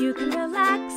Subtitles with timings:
[0.00, 0.94] you can relax.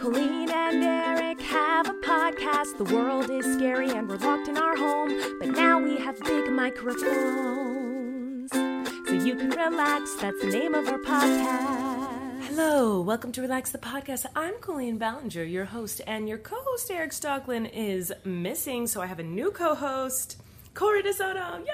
[0.00, 2.76] Colleen and Erik have a podcast.
[2.76, 6.50] The world is scary and we're locked in our home, but now we have big
[6.50, 8.50] microphones.
[8.50, 10.16] So you can relax.
[10.16, 12.40] That's the name of our podcast.
[12.48, 14.26] Hello, welcome to Relax the Podcast.
[14.34, 19.06] I'm Colleen Ballinger, your host, and your co host, Erik Stocklin, is missing, so I
[19.06, 20.42] have a new co host,
[20.74, 21.64] Corey DeSoto.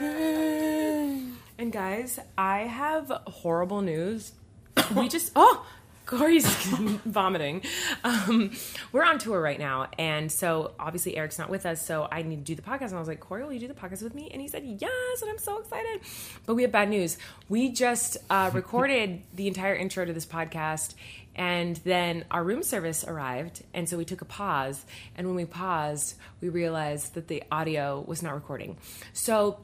[0.00, 1.22] Yay!
[1.58, 4.32] and guys, I have horrible news.
[4.94, 5.66] we just, oh,
[6.06, 6.46] Corey's
[7.06, 7.62] vomiting.
[8.04, 8.50] Um,
[8.92, 12.36] we're on tour right now, and so obviously Erik's not with us, so I need
[12.36, 12.88] to do the podcast.
[12.88, 14.28] And I was like, Corey, will you do the podcast with me?
[14.30, 16.00] And he said yes, and I'm so excited.
[16.44, 17.18] But we have bad news.
[17.48, 20.94] We just uh, recorded the entire intro to this podcast,
[21.34, 24.84] and then our room service arrived, and so we took a pause.
[25.16, 28.76] And when we paused, we realized that the audio was not recording.
[29.12, 29.60] So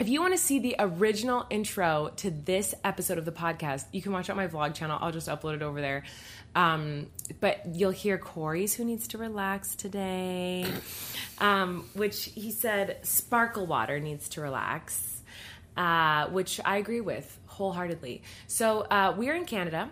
[0.00, 4.02] if you want to see the original intro to this episode of the podcast, you
[4.02, 4.98] can watch on my vlog channel.
[5.00, 6.02] I'll just upload it over there.
[6.56, 7.06] Um,
[7.40, 10.66] but you'll hear Corey's who needs to relax today,
[11.38, 15.22] um, which he said sparkle water needs to relax,
[15.76, 18.22] uh, which I agree with wholeheartedly.
[18.48, 19.90] So uh, we're in Canada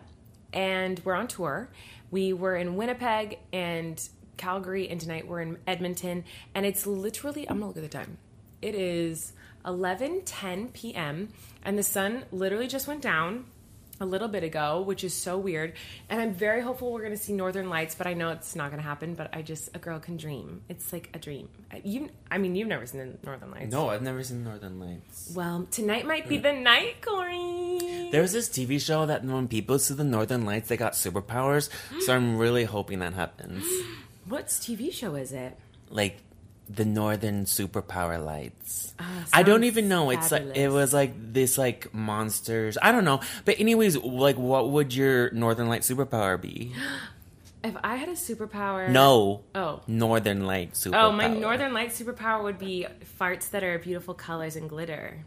[0.52, 1.70] and we're on tour.
[2.10, 4.00] We were in Winnipeg and
[4.36, 6.24] Calgary, and tonight we're in Edmonton.
[6.54, 8.18] And it's literally, I'm gonna look at the time.
[8.60, 9.32] It is
[9.64, 11.28] 11:10 p.m.
[11.64, 13.44] and the sun literally just went down
[14.00, 15.74] a little bit ago, which is so weird.
[16.10, 18.70] And I'm very hopeful we're going to see northern lights, but I know it's not
[18.70, 20.62] going to happen, but I just a girl can dream.
[20.68, 21.48] It's like a dream.
[21.72, 23.70] Uh, you I mean, you've never seen the northern lights.
[23.72, 25.32] No, I've never seen Northern Lights.
[25.34, 28.08] Well, tonight might be the night, Corey.
[28.10, 31.70] There was this TV show that when people see the Northern Lights, they got superpowers.
[32.00, 33.64] so I'm really hoping that happens.
[34.26, 35.56] What's TV show is it?
[35.90, 36.18] Like
[36.74, 38.94] the Northern Superpower Lights.
[38.98, 40.10] Ah, I don't even know.
[40.10, 42.78] It's like it was like this like monsters.
[42.80, 43.20] I don't know.
[43.44, 46.72] But anyways, like what would your Northern Light superpower be?
[47.64, 49.44] If I had a superpower, No.
[49.54, 49.82] Oh.
[49.86, 51.04] Northern Light superpower.
[51.04, 52.88] Oh, my northern light superpower would be
[53.20, 55.24] farts that are beautiful colors and glitter.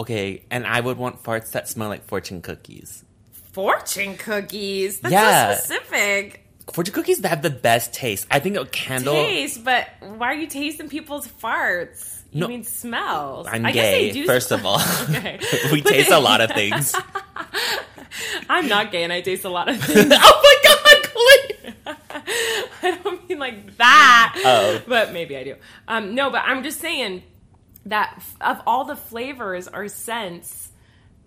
[0.00, 3.04] Okay, and I would want farts that smell like fortune cookies.
[3.52, 4.98] Fortune cookies.
[4.98, 5.54] That's Yeah.
[5.54, 6.41] so specific.
[6.72, 8.26] Fortune cookies that have the best taste.
[8.30, 9.14] I think a candle.
[9.14, 12.20] Taste, but why are you tasting people's farts?
[12.30, 12.48] You No.
[12.48, 13.46] mean smells?
[13.50, 14.80] I'm I guess gay, they do first of all.
[15.10, 15.38] Okay.
[15.72, 16.94] we But taste they- a lot of things.
[18.48, 20.12] I'm not gay and I taste a lot of things.
[20.12, 21.96] oh my god!
[22.82, 24.34] I don't mean like that.
[24.44, 24.82] Oh.
[24.86, 25.56] But maybe I do.
[25.88, 27.22] Um, no, but I'm just saying
[27.86, 30.68] that f- of all the flavors or scents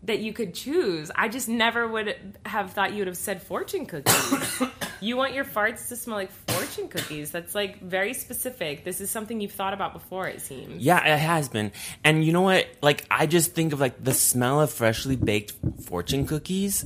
[0.05, 3.85] that you could choose, I just never would have thought you would have said fortune
[3.85, 4.61] cookies.
[5.01, 7.31] you want your farts to smell like fortune cookies.
[7.31, 8.83] That's like very specific.
[8.83, 10.83] This is something you've thought about before, it seems.
[10.83, 11.71] Yeah, it has been.
[12.03, 12.67] And you know what?
[12.81, 15.53] Like, I just think of like the smell of freshly baked
[15.85, 16.85] fortune cookies.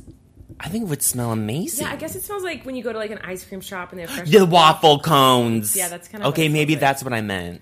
[0.59, 1.85] I think it would smell amazing.
[1.85, 3.91] Yeah, I guess it smells like when you go to like an ice cream shop
[3.91, 4.29] and they have fresh.
[4.29, 5.75] the waffle cones.
[5.75, 6.47] Yeah, that's kinda okay.
[6.47, 6.89] it Maybe smells like.
[6.89, 7.61] that's what I meant.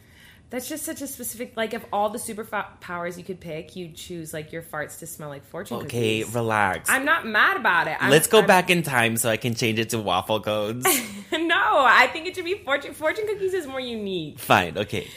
[0.50, 1.58] That's just such a specific.
[1.58, 5.28] Like, of all the superpowers you could pick, you'd choose like your farts to smell
[5.28, 5.91] like fortune cookies.
[5.91, 6.35] Okay, cookies.
[6.35, 6.90] relax.
[6.90, 7.97] I'm not mad about it.
[8.00, 10.86] I'm, Let's go I'm- back in time so I can change it to waffle codes.
[11.34, 11.56] no,
[11.86, 12.94] I think it should be fortune.
[12.94, 14.40] Fortune cookies is more unique.
[14.40, 14.78] Fine.
[14.78, 15.09] Okay.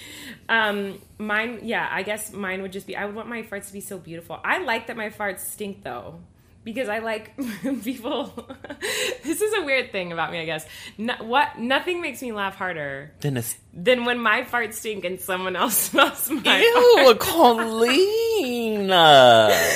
[0.48, 2.96] Um, mine, yeah, I guess mine would just be.
[2.96, 4.40] I would want my farts to be so beautiful.
[4.44, 6.20] I like that my farts stink though,
[6.64, 7.36] because I like
[7.84, 8.48] people.
[9.24, 10.66] this is a weird thing about me, I guess.
[10.98, 15.20] No, what nothing makes me laugh harder Then it's than when my farts stink and
[15.20, 16.60] someone else smells my.
[16.60, 18.90] ew, Colleen.
[18.90, 19.50] Uh,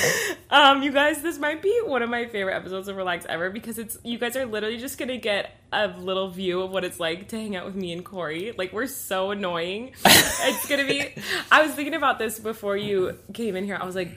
[0.47, 3.79] Um, you guys, this might be one of my favorite episodes of Relax ever because
[3.79, 7.27] it's you guys are literally just gonna get a little view of what it's like
[7.29, 8.53] to hang out with me and Corey.
[8.55, 9.91] Like we're so annoying.
[10.05, 11.13] it's gonna be.
[11.51, 13.77] I was thinking about this before you came in here.
[13.81, 14.11] I was like.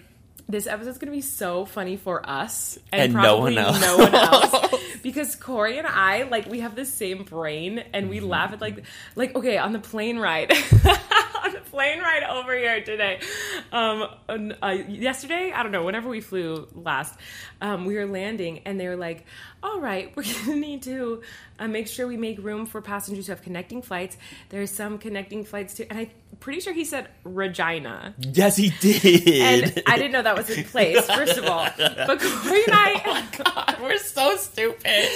[0.50, 3.80] This episode's gonna be so funny for us and, And no probably one else.
[3.80, 4.74] no one else.
[5.02, 8.84] Because Corey and I like we have the same brain and we laugh at like
[9.14, 10.50] like okay on the plane ride.
[11.44, 13.20] On the plane ride over here today.
[13.70, 17.14] Um uh, yesterday I don't know whenever we flew last
[17.60, 19.24] um, we were landing and they were like
[19.62, 21.22] all right we're gonna need to
[21.58, 24.16] uh, make sure we make room for passengers who have connecting flights
[24.50, 26.10] there's some connecting flights too and I'm
[26.40, 29.28] pretty sure he said Regina yes, he did.
[29.64, 33.08] and I didn't know that was in place first of all but Corey and I
[33.44, 35.08] God, we're so stupid.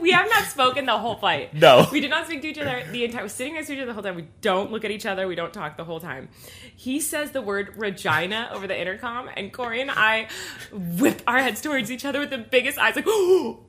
[0.00, 1.54] we have not spoken the whole flight.
[1.54, 1.86] No.
[1.90, 3.22] We did not speak to each other the entire.
[3.22, 4.16] We're sitting next to each other the whole time.
[4.16, 5.26] We don't look at each other.
[5.26, 6.28] We don't talk the whole time.
[6.74, 10.28] He says the word Regina over the intercom, and Corey and I
[10.72, 13.06] whip our heads towards each other with the biggest eyes, like,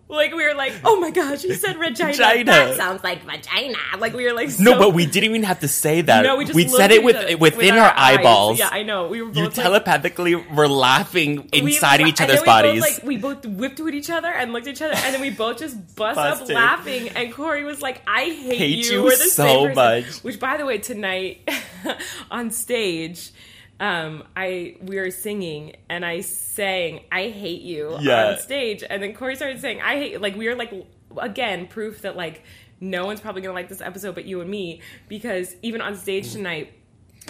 [0.10, 2.14] Like we were like, oh my gosh, he said Regina.
[2.14, 2.46] Vagina.
[2.46, 3.78] That sounds like vagina.
[3.98, 6.24] Like we were like, so, No, but we didn't even have to say that.
[6.24, 8.18] No, we just we said it with each other within with our, eyes.
[8.20, 8.58] eyeballs.
[8.58, 9.10] Yeah, I know.
[9.10, 12.44] We were both You like, telepathically were laughing we- inside of each and other's then
[12.44, 12.82] we bodies.
[12.82, 15.20] Both, like we both whipped at each other and looked at each other, and then
[15.20, 17.10] we both just bust up laughing.
[17.10, 19.00] And Corey was like, "I hate, Hate you.
[19.00, 20.24] you We're the so same person." much.
[20.24, 21.48] Which, by the way, tonight
[22.32, 23.32] on stage.
[23.80, 28.30] Um, I we were singing and I sang "I hate you" Yeah.
[28.32, 30.74] on stage, and then Corey started saying "I hate." Like we were like
[31.18, 32.44] again proof that like
[32.80, 36.32] no one's probably gonna like this episode but you and me because even on stage
[36.32, 36.74] tonight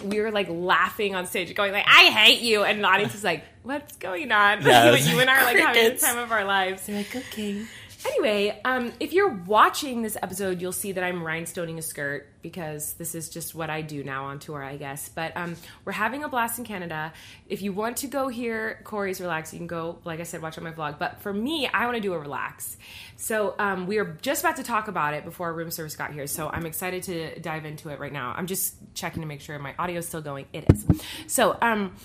[0.04, 3.24] we were like laughing on stage, going like, "I hate you," and the audience is
[3.24, 6.18] like, "What's going on?" Yeah, but it's you and I are like having the time
[6.18, 6.86] of our lives.
[6.86, 7.64] They're like, okay.
[8.07, 12.94] Anyway, um, if you're watching this episode, you'll see that I'm rhinestoning a skirt because
[12.94, 15.09] this is just what I do now on tour, I guess.
[15.09, 17.12] But um, we're having a blast in Canada.
[17.50, 20.57] If you want to go here, Corey's relax, you can go, like I said, watch
[20.57, 21.00] on my vlog.
[21.00, 22.77] But for me, I want to do a relax.
[23.18, 26.27] So um, we are just about to talk about it before room service got here.
[26.27, 28.33] So I'm excited to dive into it right now.
[28.38, 30.45] I'm just checking to make sure my audio is still going.
[30.54, 30.86] It is.
[31.27, 31.95] So um,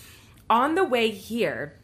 [0.51, 1.79] on the way here,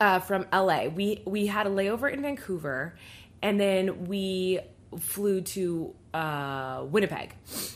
[0.00, 0.88] uh, from LA.
[0.88, 2.94] We we had a layover in Vancouver,
[3.42, 4.60] and then we
[4.98, 7.34] flew to uh, Winnipeg.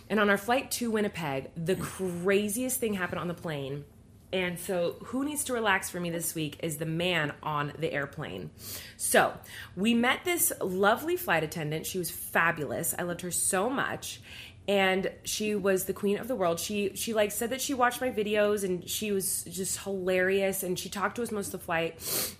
[0.08, 3.84] And on our flight to Winnipeg, the craziest thing happened on the plane.
[4.32, 7.92] And so, who needs to relax for me this week is the man on the
[7.92, 8.50] airplane.
[8.96, 9.34] So,
[9.76, 11.84] we met this lovely flight attendant.
[11.84, 12.94] She was fabulous.
[12.98, 14.20] I loved her so much
[14.68, 16.60] and she was the queen of the world.
[16.60, 20.78] She she like said that she watched my videos and she was just hilarious and
[20.78, 22.34] she talked to us most of the flight.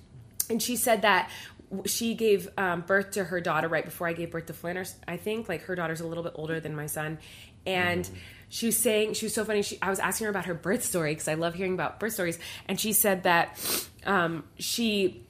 [0.49, 1.31] And she said that
[1.87, 4.77] she gave um, birth to her daughter right before I gave birth to Flynn.
[4.77, 7.19] Or I think like her daughter's a little bit older than my son,
[7.67, 8.09] and
[8.49, 9.63] she was saying she was so funny.
[9.63, 12.13] She, I was asking her about her birth story because I love hearing about birth
[12.13, 13.59] stories, and she said that
[14.05, 15.25] um, she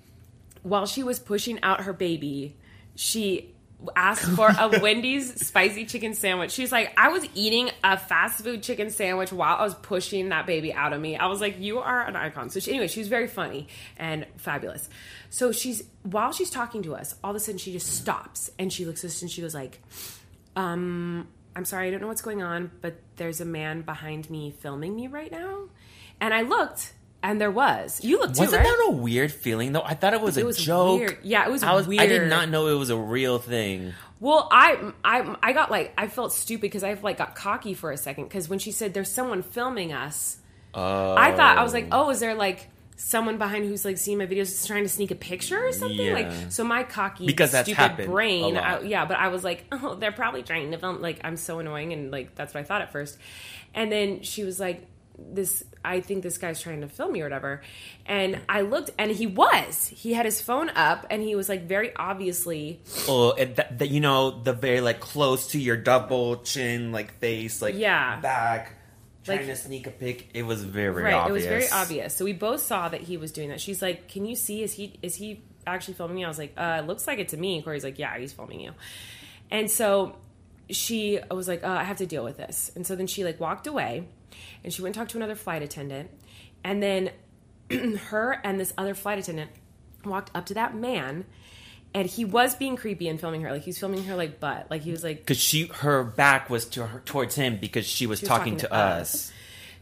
[0.63, 2.57] while she was pushing out her baby,
[2.95, 3.52] she
[3.97, 6.53] asked for a Wendy's spicy chicken sandwich.
[6.53, 10.47] She's like, I was eating a fast food chicken sandwich while I was pushing that
[10.47, 11.17] baby out of me.
[11.17, 12.51] I was like, you are an icon.
[12.51, 14.89] So she, anyway, she was very funny and fabulous.
[15.31, 18.73] So she's while she's talking to us, all of a sudden she just stops and
[18.73, 19.81] she looks at us and she goes like,
[20.57, 24.51] um, I'm sorry, I don't know what's going on, but there's a man behind me
[24.51, 25.65] filming me right now.
[26.21, 28.03] And I looked and there was.
[28.05, 28.69] You looked too, Wasn't right?
[28.69, 29.83] that a weird feeling though?
[29.83, 30.99] I thought it was It a was joke.
[31.01, 31.19] weird.
[31.23, 31.89] Yeah, it was I was.
[31.89, 33.93] I did not know it was a real thing.
[34.21, 37.91] Well, I I I got like I felt stupid because I like got cocky for
[37.91, 40.37] a second because when she said there's someone filming us,
[40.75, 42.07] Oh, I thought I was like, oh.
[42.07, 45.17] oh, is there like someone behind who's like seeing my videos trying to sneak a
[45.17, 46.07] picture or something?
[46.07, 46.15] Yeah.
[46.15, 48.57] Like so my cocky Because that's stupid brain.
[48.57, 49.05] I, yeah.
[49.07, 51.01] But I was like, oh, they're probably trying to film.
[51.03, 53.19] Like I'm so annoying and like that's what I thought at first.
[53.75, 54.87] And then she was like,
[55.33, 57.63] this I think this guy's trying to film me or whatever.
[58.07, 59.89] And I looked and he was.
[59.89, 63.89] He had his phone up and he was like very obviously Oh, and that, that
[63.91, 68.21] you know the very like close to your double chin like face like Yeah.
[68.21, 68.75] back
[69.25, 70.31] trying Like- to sneak a pic.
[70.35, 71.29] It was very right obvious.
[71.31, 74.09] it was very obvious so we both saw that he was doing that she's like
[74.09, 76.87] can you see is he is he actually filming me i was like uh it
[76.89, 78.73] looks like it to me and corey's like yeah he's filming you
[79.51, 80.17] and so
[80.71, 83.39] she was like uh, i have to deal with this and so then she like
[83.39, 84.05] walked away
[84.65, 86.11] and she went and talked to another flight attendant
[86.65, 87.11] and then
[88.09, 89.51] her and this other flight attendant
[90.05, 91.25] walked up to that man
[91.95, 94.67] and he was being creepy and filming her like he was filming her like butt
[94.71, 98.07] like he was like Because she her back was to her, towards him because she
[98.07, 99.15] was, She was talking, talking to us.
[99.15, 99.33] us.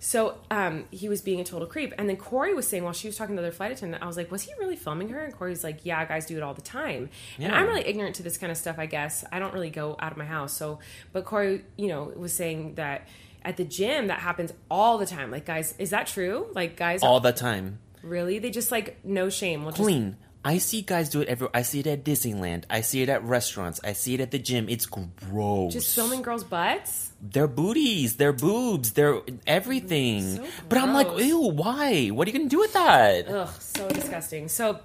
[0.02, 1.92] So um, he was being a total creep.
[1.98, 4.06] And then Corey was saying while she was talking to the other flight attendant, I
[4.06, 5.20] was like, was he really filming her?
[5.20, 7.10] And Corey's like, yeah, guys do it all the time.
[7.38, 9.26] And I'm really ignorant to this kind of stuff, I guess.
[9.30, 10.54] I don't really go out of my house.
[10.54, 10.78] So,
[11.12, 13.06] but Corey, you know, was saying that
[13.42, 15.30] at the gym that happens all the time.
[15.30, 16.48] Like, guys, is that true?
[16.54, 17.78] Like, guys, all the time.
[18.02, 18.38] really?
[18.38, 19.64] They just like, no shame.
[19.64, 20.16] Just Clean.
[20.42, 21.50] I see guys do it everywhere.
[21.54, 22.64] I see it at Disneyland.
[22.70, 23.78] I see it at restaurants.
[23.84, 24.70] I see it at the gym.
[24.70, 25.74] It's gross.
[25.74, 27.10] just filming girls' butts?
[27.20, 30.36] their booties, their boobs, their everything.
[30.36, 32.08] So but I'm like, ew, why?
[32.08, 33.28] What are you gonna do with that?
[33.28, 34.48] Ugh, so disgusting.
[34.48, 34.80] So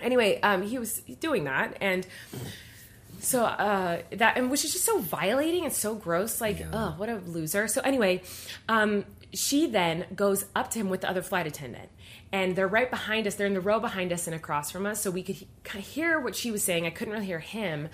[0.00, 2.06] anyway, um, he was doing that, and
[3.22, 6.40] so uh, that and which is just so violating and so gross.
[6.40, 7.68] Like, oh, what a loser.
[7.68, 8.22] So anyway,
[8.68, 11.88] um, she then goes up to him with the other flight attendant.
[12.32, 13.34] And they're right behind us.
[13.34, 16.18] They're in the row behind us and across from us, so we could he- hear
[16.18, 16.86] what she was saying.
[16.86, 17.88] I couldn't really hear him,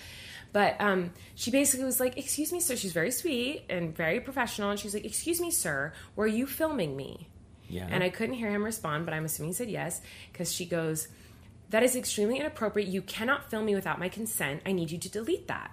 [0.53, 4.71] but um, she basically was like, "Excuse me, sir." She's very sweet and very professional,
[4.71, 7.29] and she's like, "Excuse me, sir, were you filming me?"
[7.69, 7.87] Yeah.
[7.91, 10.01] And I couldn't hear him respond, but I'm assuming he said yes
[10.33, 11.09] because she goes,
[11.71, 12.89] That is extremely inappropriate.
[12.89, 14.63] You cannot film me without my consent.
[14.65, 15.71] I need you to delete that.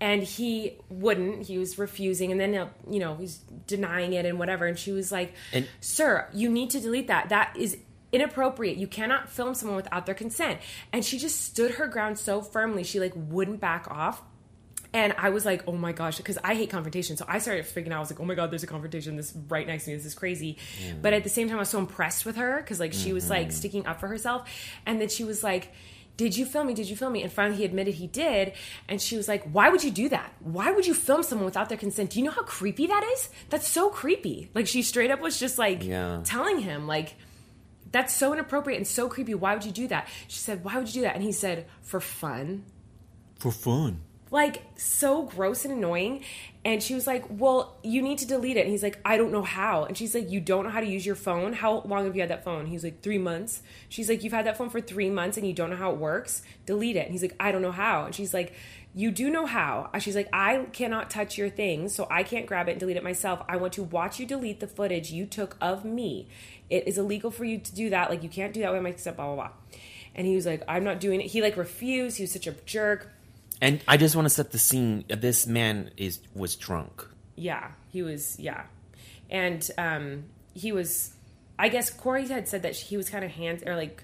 [0.00, 1.46] And he wouldn't.
[1.46, 2.30] He was refusing.
[2.32, 3.36] And then, uh, you know, he's
[3.66, 4.66] denying it and whatever.
[4.66, 7.30] And she was like, And- Sir, you need to delete that.
[7.30, 7.78] That is
[8.12, 8.76] inappropriate.
[8.76, 10.60] You cannot film someone without their consent.
[10.92, 12.84] And she just stood her ground so firmly.
[12.84, 14.22] She like wouldn't back off.
[14.94, 17.16] And I was like, oh my gosh, because I hate confrontation.
[17.16, 17.96] So I started freaking out.
[17.96, 19.16] I was like, oh my God, there's a confrontation.
[19.16, 19.96] This right next to me.
[19.96, 20.56] This is crazy.
[20.86, 21.02] Mm.
[21.02, 23.28] But at the same time, I was so impressed with her because like she was
[23.28, 23.56] like mm-hmm.
[23.56, 24.48] sticking up for herself.
[24.86, 25.72] And then she was like,
[26.16, 26.74] did you film me?
[26.74, 27.24] Did you film me?
[27.24, 28.52] And finally he admitted he did.
[28.88, 30.32] And she was like, why would you do that?
[30.38, 32.10] Why would you film someone without their consent?
[32.10, 33.28] Do you know how creepy that is?
[33.50, 34.48] That's so creepy.
[34.54, 36.20] Like she straight up was just like Yeah.
[36.24, 37.16] telling him like,
[37.90, 39.34] that's so inappropriate and so creepy.
[39.34, 40.06] Why would you do that?
[40.28, 41.16] She said, why would you do that?
[41.16, 42.64] And he said, for fun
[43.40, 44.00] For fun.
[44.34, 46.24] Like so gross and annoying.
[46.64, 48.62] And she was like, Well, you need to delete it.
[48.62, 49.84] And he's like, I don't know how.
[49.84, 51.52] And she's like, You don't know how to use your phone?
[51.52, 52.66] How long have you had that phone?
[52.66, 53.62] He's like, Three months.
[53.88, 55.98] She's like, You've had that phone for three months and you don't know how it
[55.98, 56.42] works?
[56.66, 57.04] Delete it.
[57.04, 58.06] And he's like, I don't know how.
[58.06, 58.54] And she's like,
[58.92, 59.88] You do know how.
[60.00, 63.04] She's like, I cannot touch your things, so I can't grab it and delete it
[63.04, 63.40] myself.
[63.48, 66.28] I want to watch you delete the footage you took of me.
[66.68, 68.10] It is illegal for you to do that.
[68.10, 69.50] Like, you can't do that with my stuff, blah, blah, blah.
[70.14, 71.26] And he was like, I'm not doing it.
[71.26, 72.16] He like refused.
[72.16, 73.13] He was such a jerk.
[73.60, 75.04] And I just want to set the scene.
[75.08, 77.06] This man is was drunk.
[77.36, 78.38] Yeah, he was.
[78.38, 78.64] Yeah,
[79.30, 81.12] and um, he was.
[81.58, 84.02] I guess Corey had said that he was kind of hands or like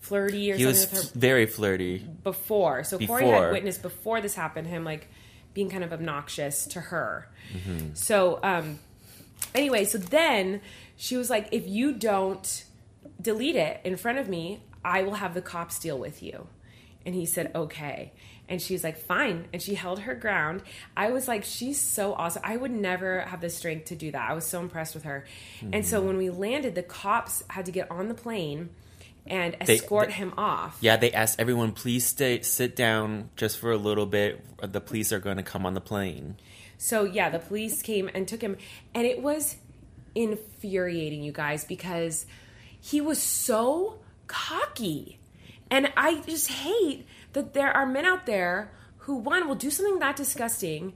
[0.00, 1.98] flirty or He something was with her very flirty.
[2.22, 2.84] before.
[2.84, 5.08] So Corey had witnessed before this happened him like
[5.54, 7.28] being kind of obnoxious to her.
[7.54, 7.94] Mm-hmm.
[7.94, 8.78] So um,
[9.54, 10.60] anyway, so then
[10.96, 12.64] she was like, if you don't
[13.20, 16.46] delete it in front of me, I will have the cops deal with you.
[17.06, 18.12] And he said, okay.
[18.48, 19.46] And she's like, fine.
[19.52, 20.62] And she held her ground.
[20.96, 22.42] I was like, she's so awesome.
[22.44, 24.30] I would never have the strength to do that.
[24.30, 25.24] I was so impressed with her.
[25.62, 25.82] And Mm-hmm.
[25.88, 28.70] so when we landed, the cops had to get on the plane
[29.26, 30.76] and They- escort they- him off.
[30.80, 34.44] Yeah, they asked everyone, please stay, sit down just for a little bit.
[34.60, 36.36] The police are going to come on the plane.
[36.76, 38.56] So yeah, the police came and took him,
[38.92, 39.56] and it was
[40.16, 42.26] infuriating, you guys, because
[42.80, 45.18] he was so cocky,
[45.70, 49.98] and I just hate that there are men out there who one will do something
[49.98, 50.92] that disgusting,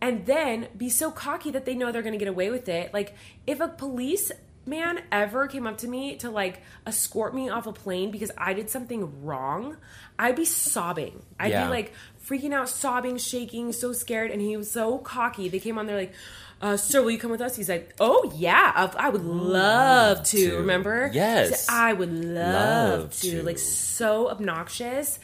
[0.00, 2.92] and then be so cocky that they know they're going to get away with it.
[2.94, 3.14] Like
[3.46, 4.32] if a police
[4.64, 8.52] man ever came up to me to like escort me off a plane because I
[8.52, 9.76] did something wrong,
[10.18, 11.22] I'd be sobbing.
[11.38, 11.64] I'd Yeah.
[11.64, 11.92] be like
[12.26, 14.30] freaking out, sobbing, shaking, so scared.
[14.30, 15.48] And he was so cocky.
[15.48, 16.14] They came on there like,
[16.60, 20.22] uh, "Sir, will you come with us?" He's like, "Oh yeah, I, I would love
[20.24, 20.56] to." to.
[20.58, 21.10] Remember?
[21.12, 21.64] Yes.
[21.66, 23.30] Said, I would love, Love to.
[23.32, 23.42] to.
[23.42, 25.18] Like so obnoxious,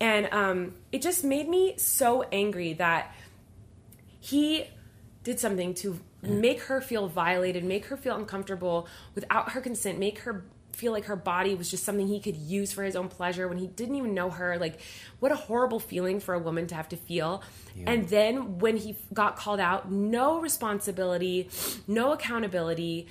[0.00, 3.14] and um, it just made me so angry that
[4.18, 4.64] he
[5.22, 10.20] did something to make her feel violated, make her feel uncomfortable without her consent, make
[10.20, 13.48] her feel like her body was just something he could use for his own pleasure
[13.48, 14.56] when he didn't even know her.
[14.58, 14.80] Like,
[15.18, 17.42] what a horrible feeling for a woman to have to feel.
[17.86, 21.50] And then when he got called out, no responsibility,
[21.86, 23.08] no accountability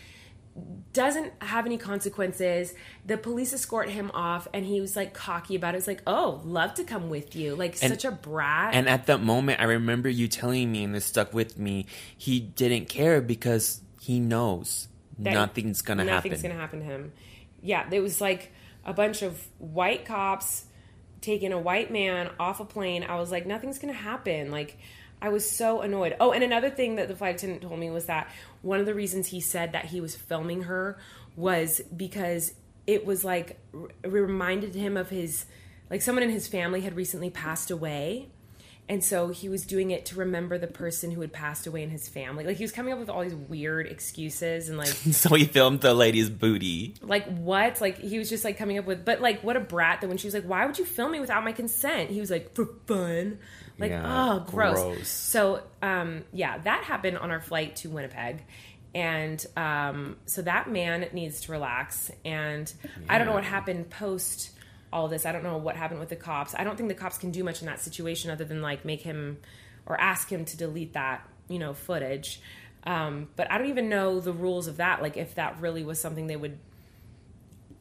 [0.94, 2.74] doesn't have any consequences.
[3.06, 5.80] The police escort him off, and he was like cocky about it.
[5.80, 7.56] It's like, oh, love to come with you.
[7.56, 8.74] Like And- such a brat.
[8.74, 11.86] And at that moment, I remember you telling me, and this stuck with me,
[12.18, 14.88] he didn't care because he knows
[15.20, 16.32] that nothing's going to happen.
[16.32, 17.12] Nothing's gonna happen to him.
[17.62, 18.52] Yeah, there was like
[18.86, 20.66] a bunch of white cops
[21.22, 23.04] taking a white man off a plane.
[23.04, 24.52] I was like, nothing's gonna happen.
[24.52, 24.78] Like,
[25.22, 26.16] I was so annoyed.
[26.22, 28.94] Oh, and another thing that the flight attendant told me was that one of the
[28.94, 30.98] reasons he said that he was filming her
[31.36, 32.54] was because
[32.88, 35.46] it was like r- reminded him of his
[35.90, 38.30] like someone in his family had recently passed away
[38.90, 41.92] and so he was doing it to remember the person who had passed away in
[41.92, 42.44] his family.
[42.44, 45.82] Like he was coming up with all these weird excuses and like so he filmed
[45.82, 46.96] the lady's booty.
[47.04, 47.80] like what?
[47.82, 50.18] Like he was just like coming up with but like what a brat that when
[50.18, 52.10] she was like, Why would you film me without my consent?
[52.10, 53.38] He was like, For fun.
[53.80, 54.80] Like, Yeah, oh gross.
[54.80, 55.08] gross.
[55.10, 58.44] So um yeah, that happened on our flight to Winnipeg.
[58.94, 62.72] And um so that man needs to relax and
[63.08, 64.52] I don't know what happened post
[64.92, 65.26] all this.
[65.26, 66.56] I don't know what happened with the cops.
[66.58, 69.02] I don't think the cops can do much in that situation other than like make
[69.02, 69.38] him
[69.86, 72.42] or ask him to delete that, you know, footage.
[72.84, 75.02] Um, but I don't even know the rules of that.
[75.02, 76.58] Like if that really was something they would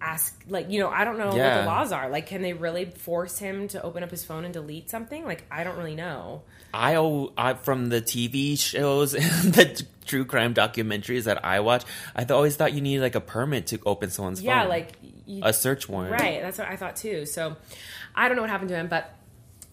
[0.01, 2.09] ask, like you know, I don't know what the laws are.
[2.09, 5.25] Like, can they really force him to open up his phone and delete something?
[5.25, 6.43] Like, I don't really know.
[6.73, 6.97] I,
[7.37, 12.31] I from the TV shows and the true crime documentaries that I watch, I th-
[12.31, 14.63] always thought you needed like a permit to open someone's Yeah, phone.
[14.65, 14.93] Yeah like
[15.27, 16.13] you, a search warrant.
[16.13, 17.27] Right, that's what I thought too.
[17.27, 17.57] So
[18.15, 19.15] I don't know what happened to him, but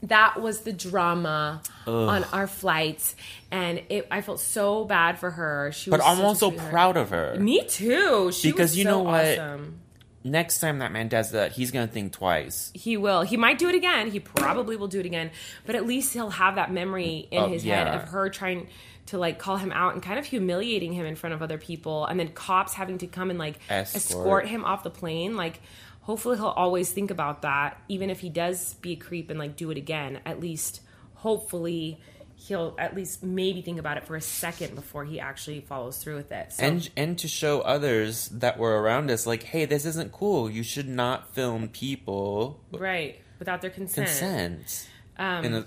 [0.03, 3.15] that was the drama on our flights,
[3.51, 4.07] and it.
[4.11, 5.71] I felt so bad for her.
[5.71, 7.35] She, But I'm also proud of her.
[7.39, 8.31] Me too.
[8.31, 9.25] She Because was you so know what?
[9.25, 9.79] Awesome.
[10.25, 12.71] Next time that man does that, he's gonna think twice.
[12.73, 13.21] He will.
[13.21, 14.11] He might do it again.
[14.11, 15.31] He probably will do it again.
[15.65, 18.67] But at least he'll have that memory in Oh, his head of her trying
[19.07, 22.05] to like call him out and kind of humiliating him in front of other people,
[22.05, 23.95] and then cops having to come and like Escort.
[23.95, 25.35] escort him off the plane.
[25.37, 25.61] Like,
[26.01, 29.55] hopefully he'll always think about that, even if he does be a creep and like
[29.55, 30.19] do it again.
[30.25, 30.81] At least,
[31.13, 31.99] hopefully.
[32.35, 36.17] He'll at least maybe think about it for a second before he actually follows through
[36.17, 36.53] with it.
[36.53, 40.49] So, And and to show others that were around us, like, hey, this isn't cool.
[40.49, 44.07] You should not film people right, without their consent.
[44.07, 45.65] consent Um, in a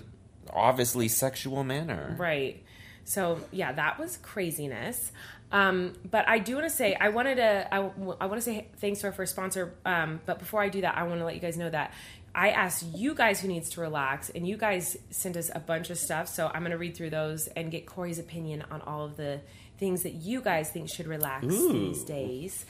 [0.53, 2.15] obviously sexual manner.
[2.17, 2.63] Right.
[3.03, 5.11] So yeah, that was craziness.
[5.51, 8.99] Um, but I do want to say I wanted to I, want to say thanks
[9.01, 9.73] to our first sponsor.
[9.83, 11.91] Um, but before I do that, I want to let you guys know that
[12.33, 15.89] I asked you guys who needs to relax, and you guys sent us a bunch
[15.89, 16.27] of stuff.
[16.27, 19.41] So I'm going to read through those and get Corey's opinion on all of the
[19.77, 22.65] things that you guys think should relax these days.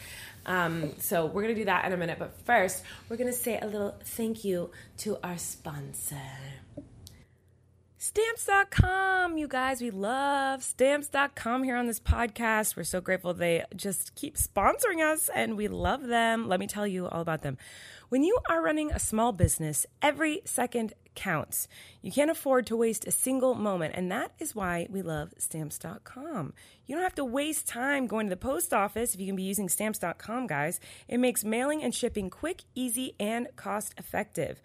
[0.46, 2.20] Um, so we're going to do that in a minute.
[2.20, 6.16] But first, we're going to say a little thank you to our sponsor.
[8.02, 9.82] Stamps.com, you guys.
[9.82, 12.78] We love Stamps.com here on this podcast.
[12.78, 16.48] We're so grateful they just keep sponsoring us and we love them.
[16.48, 17.58] Let me tell you all about them.
[18.10, 21.68] When you are running a small business, every second counts.
[22.02, 26.54] You can't afford to waste a single moment, and that is why we love Stamps.com.
[26.88, 29.44] You don't have to waste time going to the post office if you can be
[29.44, 30.80] using Stamps.com, guys.
[31.08, 34.60] It makes mailing and shipping quick, easy, and cost effective.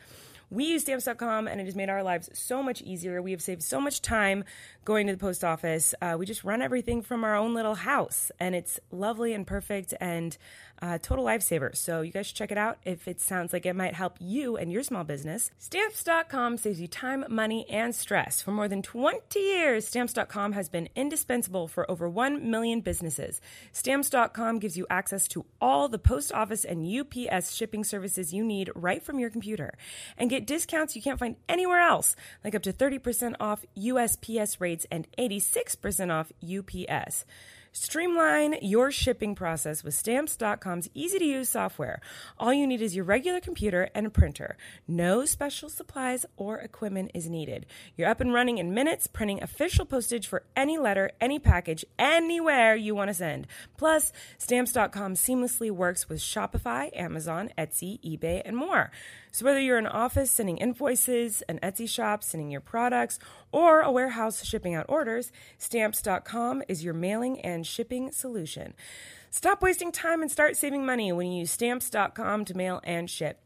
[0.50, 3.20] We use stamps.com and it has made our lives so much easier.
[3.20, 4.44] We have saved so much time
[4.84, 5.94] going to the post office.
[6.00, 9.94] Uh, we just run everything from our own little house and it's lovely and perfect
[10.00, 10.36] and
[10.82, 11.74] uh, total lifesaver.
[11.74, 14.56] So you guys should check it out if it sounds like it might help you
[14.56, 15.50] and your small business.
[15.58, 18.42] Stamps.com saves you time, money, and stress.
[18.42, 23.40] For more than 20 years, Stamps.com has been indispensable for over 1 million businesses.
[23.72, 28.70] Stamps.com gives you access to all the post office and UPS shipping services you need
[28.74, 29.74] right from your computer.
[30.18, 34.74] And get discounts you can't find anywhere else, like up to 30% off USPS rates
[34.90, 37.25] and 86% off UPS.
[37.76, 42.00] Streamline your shipping process with stamps.com's easy to use software.
[42.38, 44.57] All you need is your regular computer and a printer.
[44.87, 47.66] No special supplies or equipment is needed.
[47.97, 52.76] You're up and running in minutes, printing official postage for any letter, any package, anywhere
[52.76, 53.49] you want to send.
[53.76, 58.93] Plus, stamps.com seamlessly works with Shopify, Amazon, Etsy, eBay, and more.
[59.34, 63.18] So whether you're an office sending invoices, an Etsy shop sending your products,
[63.50, 68.75] or a warehouse shipping out orders, stamps.com is your mailing and shipping solution.
[69.30, 73.40] Stop wasting time and start saving money when you use stamps.com to mail and ship.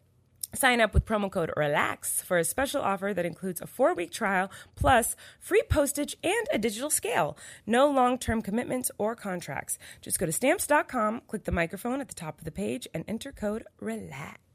[0.54, 4.10] Sign up with promo code RELAX for a special offer that includes a four week
[4.10, 7.34] trial plus free postage and a digital scale.
[7.66, 9.78] No long term commitments or contracts.
[10.02, 13.32] Just go to stamps.com, click the microphone at the top of the page, and enter
[13.32, 14.47] code RELAX.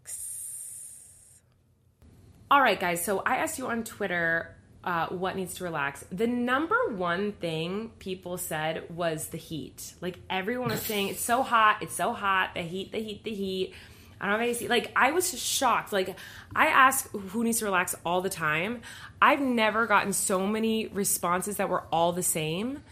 [2.53, 3.03] All right, guys.
[3.03, 6.05] So I asked you on Twitter uh, what needs to relax.
[6.11, 9.95] The number one thing people said was the heat.
[10.01, 13.33] Like everyone was saying, it's so hot, it's so hot, the heat, the heat, the
[13.33, 13.73] heat.
[14.21, 14.67] I don't have AC.
[14.67, 15.91] Like I was shocked.
[15.91, 16.15] Like
[16.55, 18.81] I ask who needs to relax all the time.
[19.19, 22.83] I've never gotten so many responses that were all the same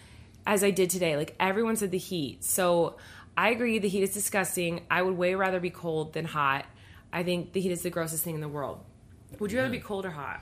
[0.43, 1.17] as I did today.
[1.17, 2.43] Like everyone said the heat.
[2.43, 2.95] So
[3.37, 4.87] I agree the heat is disgusting.
[4.89, 6.65] I would way rather be cold than hot.
[7.13, 8.83] I think the heat is the grossest thing in the world.
[9.39, 10.41] Would you rather be cold or hot?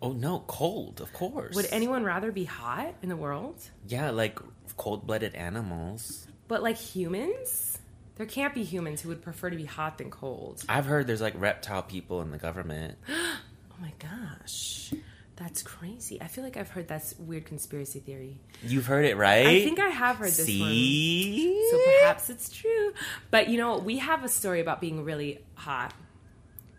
[0.00, 1.54] Oh no, cold, of course.
[1.54, 3.60] Would anyone rather be hot in the world?
[3.86, 4.38] yeah, like
[4.76, 6.26] cold-blooded animals.
[6.48, 7.78] But like humans?
[8.16, 10.64] There can't be humans who would prefer to be hot than cold.
[10.68, 12.96] I've heard there's like reptile people in the government.
[13.78, 14.94] Oh my gosh.
[15.36, 16.18] That's crazy.
[16.22, 18.38] I feel like I've heard that's weird conspiracy theory.
[18.62, 19.46] You've heard it, right?
[19.46, 20.46] I think I have heard this one.
[20.46, 21.68] See?
[21.70, 22.94] So perhaps it's true.
[23.30, 25.92] But you know, we have a story about being really hot.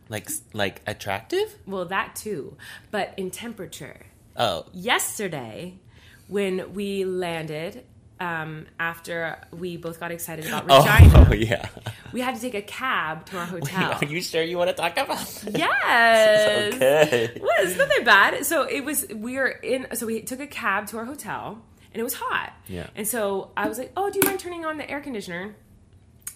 [0.09, 1.55] Like like attractive?
[1.65, 2.57] Well, that too.
[2.91, 4.05] But in temperature.
[4.35, 5.79] Oh, Yesterday,
[6.27, 7.83] when we landed,
[8.19, 11.11] um, after we both got excited about Regina.
[11.19, 11.91] oh, Regina, yeah.
[12.11, 13.97] we had to take a cab to our hotel.
[14.01, 15.45] Are you sure you want to talk about this?
[15.55, 16.73] Yes.
[16.75, 17.39] Okay.
[17.39, 18.45] Well, it's not that bad.
[18.45, 19.07] So it was.
[19.13, 19.87] We were in.
[19.93, 21.61] So we took a cab to our hotel,
[21.93, 22.53] and it was hot.
[22.67, 22.87] Yeah.
[22.95, 25.55] And so I was like, "Oh, do you mind turning on the air conditioner?"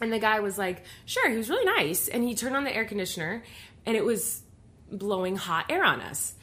[0.02, 2.76] And the guy was like, "Sure." He was really nice, and he turned on the
[2.76, 3.44] air conditioner,
[3.86, 4.42] and it was
[4.92, 6.34] blowing hot air on us.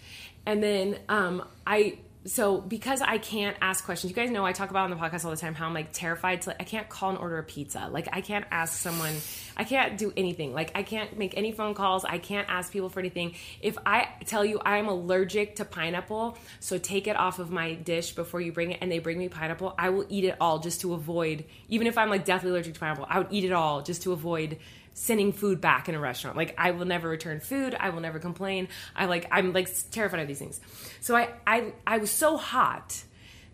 [0.46, 1.98] And then um, I.
[2.28, 5.24] So because I can't ask questions, you guys know I talk about on the podcast
[5.24, 7.42] all the time how I'm like terrified to like I can't call and order a
[7.42, 7.88] pizza.
[7.90, 9.14] Like I can't ask someone,
[9.56, 10.52] I can't do anything.
[10.52, 12.04] Like I can't make any phone calls.
[12.04, 13.34] I can't ask people for anything.
[13.62, 18.12] If I tell you I'm allergic to pineapple, so take it off of my dish
[18.12, 20.82] before you bring it, and they bring me pineapple, I will eat it all just
[20.82, 21.44] to avoid.
[21.68, 24.12] Even if I'm like deathly allergic to pineapple, I would eat it all just to
[24.12, 24.58] avoid
[24.98, 26.36] sending food back in a restaurant.
[26.36, 27.76] Like I will never return food.
[27.78, 28.68] I will never complain.
[28.96, 30.60] I like I'm like terrified of these things.
[31.00, 33.04] So I I I was so hot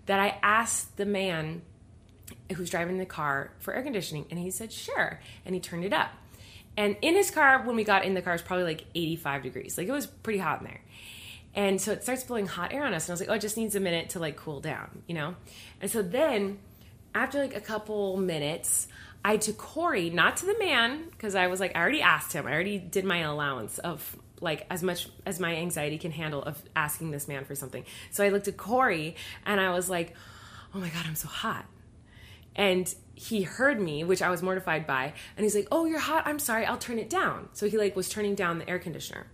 [0.07, 1.61] that I asked the man
[2.55, 5.93] who's driving the car for air conditioning and he said sure and he turned it
[5.93, 6.11] up.
[6.79, 9.43] And in his car when we got in the car it was probably like 85
[9.43, 9.77] degrees.
[9.77, 10.81] Like it was pretty hot in there.
[11.55, 13.41] And so it starts blowing hot air on us and I was like, "Oh, it
[13.41, 15.37] just needs a minute to like cool down," you know?
[15.81, 16.59] And so then
[17.15, 18.89] after like a couple minutes,
[19.25, 22.47] I to Corey, not to the man, because I was like, I already asked him.
[22.47, 26.61] I already did my allowance of like as much as my anxiety can handle of
[26.77, 27.85] asking this man for something.
[28.11, 30.15] So I looked at Corey and I was like,
[30.75, 31.65] oh my God, I'm so hot.
[32.57, 36.27] And he heard me, which I was mortified by, and he's like, "Oh, you're hot.
[36.27, 36.65] I'm sorry.
[36.67, 39.27] I'll turn it down." So he like was turning down the air conditioner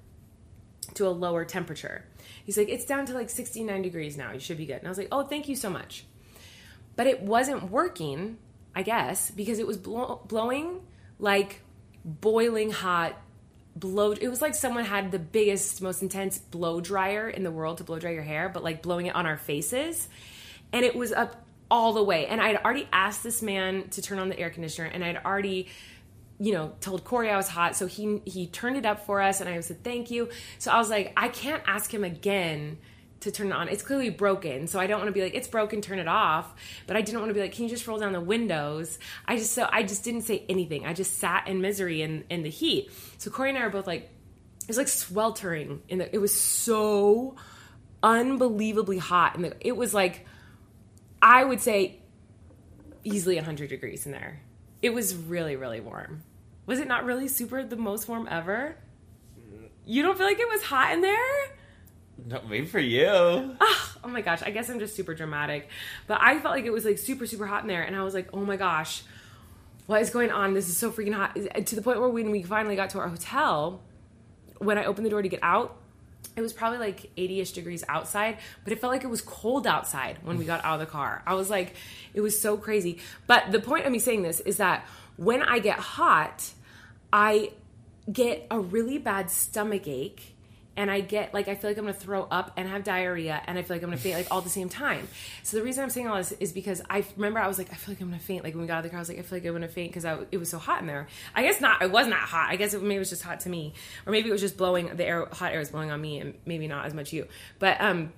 [0.94, 2.04] to a lower temperature.
[2.44, 4.32] He's like, "It's down to like 69 degrees now.
[4.32, 6.04] You should be good." And I was like, "Oh, thank you so much."
[6.96, 8.38] But it wasn't working,
[8.74, 10.80] I guess, because it was blow- blowing
[11.18, 11.60] like
[12.04, 13.20] boiling hot
[13.76, 17.78] blow it was like someone had the biggest most intense blow dryer in the world
[17.78, 20.08] to blow dry your hair but like blowing it on our faces.
[20.72, 22.26] And it was up all the way.
[22.26, 25.68] And i'd already asked this man to turn on the air conditioner and i'd already
[26.38, 29.40] you know told corey i was hot so he he turned it up for us
[29.40, 30.28] and i said thank you.
[30.58, 32.78] So i was like i can't ask him again
[33.20, 35.48] to turn it on it's clearly broken so i don't want to be like it's
[35.48, 36.54] broken turn it off
[36.86, 39.36] but i didn't want to be like can you just roll down the windows i
[39.36, 42.50] just so i just didn't say anything i just sat in misery in in the
[42.50, 44.10] heat so corey and i are both like
[44.62, 47.36] it was like sweltering in the it was so
[48.02, 50.26] unbelievably hot and it was like
[51.22, 52.00] I would say
[53.04, 54.40] easily 100 degrees in there.
[54.82, 56.22] It was really, really warm.
[56.66, 58.76] Was it not really super the most warm ever?
[59.84, 61.56] You don't feel like it was hot in there?
[62.26, 63.06] No, maybe for you.
[63.08, 65.68] Oh, oh my gosh, I guess I'm just super dramatic.
[66.06, 67.82] But I felt like it was like super, super hot in there.
[67.82, 69.02] And I was like, oh my gosh,
[69.86, 70.54] what is going on?
[70.54, 71.34] This is so freaking hot.
[71.66, 73.82] To the point where when we finally got to our hotel,
[74.58, 75.76] when I opened the door to get out,
[76.36, 80.18] it was probably like 80ish degrees outside but it felt like it was cold outside
[80.22, 81.74] when we got out of the car i was like
[82.14, 85.58] it was so crazy but the point of me saying this is that when i
[85.58, 86.50] get hot
[87.12, 87.50] i
[88.12, 90.34] get a really bad stomach ache
[90.76, 93.58] and I get like I feel like I'm gonna throw up and have diarrhea and
[93.58, 95.08] I feel like I'm gonna faint like all at the same time.
[95.42, 97.74] So the reason I'm saying all this is because I remember I was like I
[97.74, 98.44] feel like I'm gonna faint.
[98.44, 99.52] Like when we got out of the car, I was like I feel like I'm
[99.52, 101.08] gonna faint because it was so hot in there.
[101.34, 101.82] I guess not.
[101.82, 102.48] It wasn't that hot.
[102.50, 103.74] I guess it maybe it was just hot to me,
[104.06, 105.26] or maybe it was just blowing the air.
[105.32, 107.26] Hot air was blowing on me and maybe not as much you.
[107.58, 108.12] But um,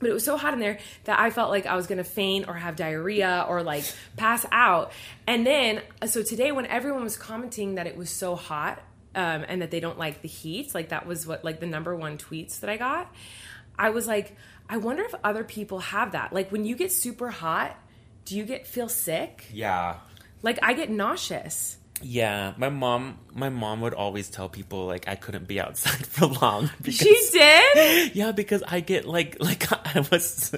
[0.00, 2.48] but it was so hot in there that I felt like I was gonna faint
[2.48, 3.84] or have diarrhea or like
[4.16, 4.92] pass out.
[5.26, 8.82] And then, so today, when everyone was commenting that it was so hot,
[9.14, 10.74] um, and that they don't like the heat.
[10.74, 13.12] Like that was what like the number one tweets that I got.
[13.78, 14.36] I was like,
[14.68, 16.32] I wonder if other people have that.
[16.32, 17.76] Like when you get super hot,
[18.24, 19.46] do you get feel sick?
[19.52, 19.96] Yeah.
[20.42, 21.78] Like I get nauseous.
[22.02, 26.26] Yeah, my mom, my mom would always tell people like I couldn't be outside for
[26.26, 26.70] long.
[26.82, 28.14] Because, she did.
[28.14, 30.54] Yeah, because I get like like I was.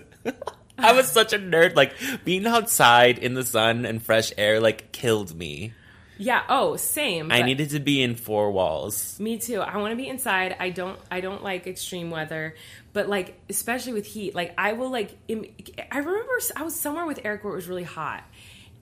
[0.78, 1.74] I was such a nerd.
[1.74, 1.92] Like
[2.24, 5.72] being outside in the sun and fresh air like killed me.
[6.18, 6.42] Yeah.
[6.48, 7.30] Oh, same.
[7.30, 9.18] I needed to be in four walls.
[9.20, 9.60] Me too.
[9.60, 10.56] I want to be inside.
[10.58, 10.98] I don't.
[11.10, 12.54] I don't like extreme weather,
[12.92, 14.34] but like especially with heat.
[14.34, 15.16] Like I will like.
[15.28, 18.24] I remember I was somewhere with Erik where it was really hot,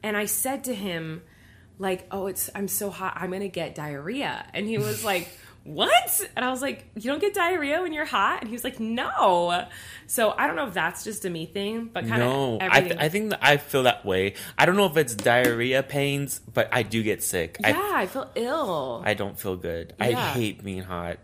[0.03, 1.23] and I said to him,
[1.79, 3.15] like, "Oh, it's I'm so hot.
[3.17, 5.29] I'm gonna get diarrhea," and he was like
[5.65, 6.21] what?
[6.37, 8.41] And I was like, you don't get diarrhea when you're hot?
[8.41, 9.67] And he was like, no.
[10.07, 12.29] So I don't know if that's just a me thing, but kind of.
[12.29, 14.35] No, I, th- I think I feel that way.
[14.59, 17.57] I don't know if it's diarrhea pains, but I do get sick.
[17.61, 19.03] Yeah, I, I feel ill.
[19.07, 19.95] I don't feel good.
[19.99, 20.07] Yeah.
[20.07, 21.19] I hate being hot.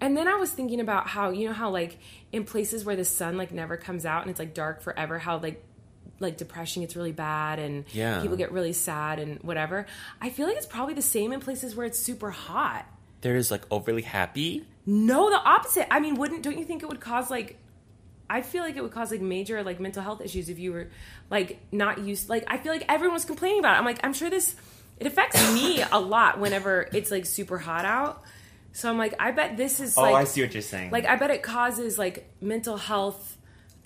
[0.00, 1.98] And then I was thinking about how, you know, how like
[2.30, 5.38] in places where the sun like never comes out and it's like dark forever, how
[5.38, 5.64] like
[6.20, 8.20] like depression gets really bad and yeah.
[8.20, 9.86] people get really sad and whatever.
[10.20, 12.86] I feel like it's probably the same in places where it's super hot
[13.20, 14.64] there is like overly happy.
[14.86, 15.92] No, the opposite.
[15.92, 17.56] I mean, wouldn't don't you think it would cause like
[18.30, 20.88] I feel like it would cause like major like mental health issues if you were
[21.30, 23.78] like not used like I feel like everyone was complaining about it.
[23.78, 24.54] I'm like, I'm sure this
[24.98, 28.22] it affects me a lot whenever it's like super hot out.
[28.72, 30.90] So I'm like, I bet this is Oh, like, I see what you're saying.
[30.90, 33.36] Like I bet it causes like mental health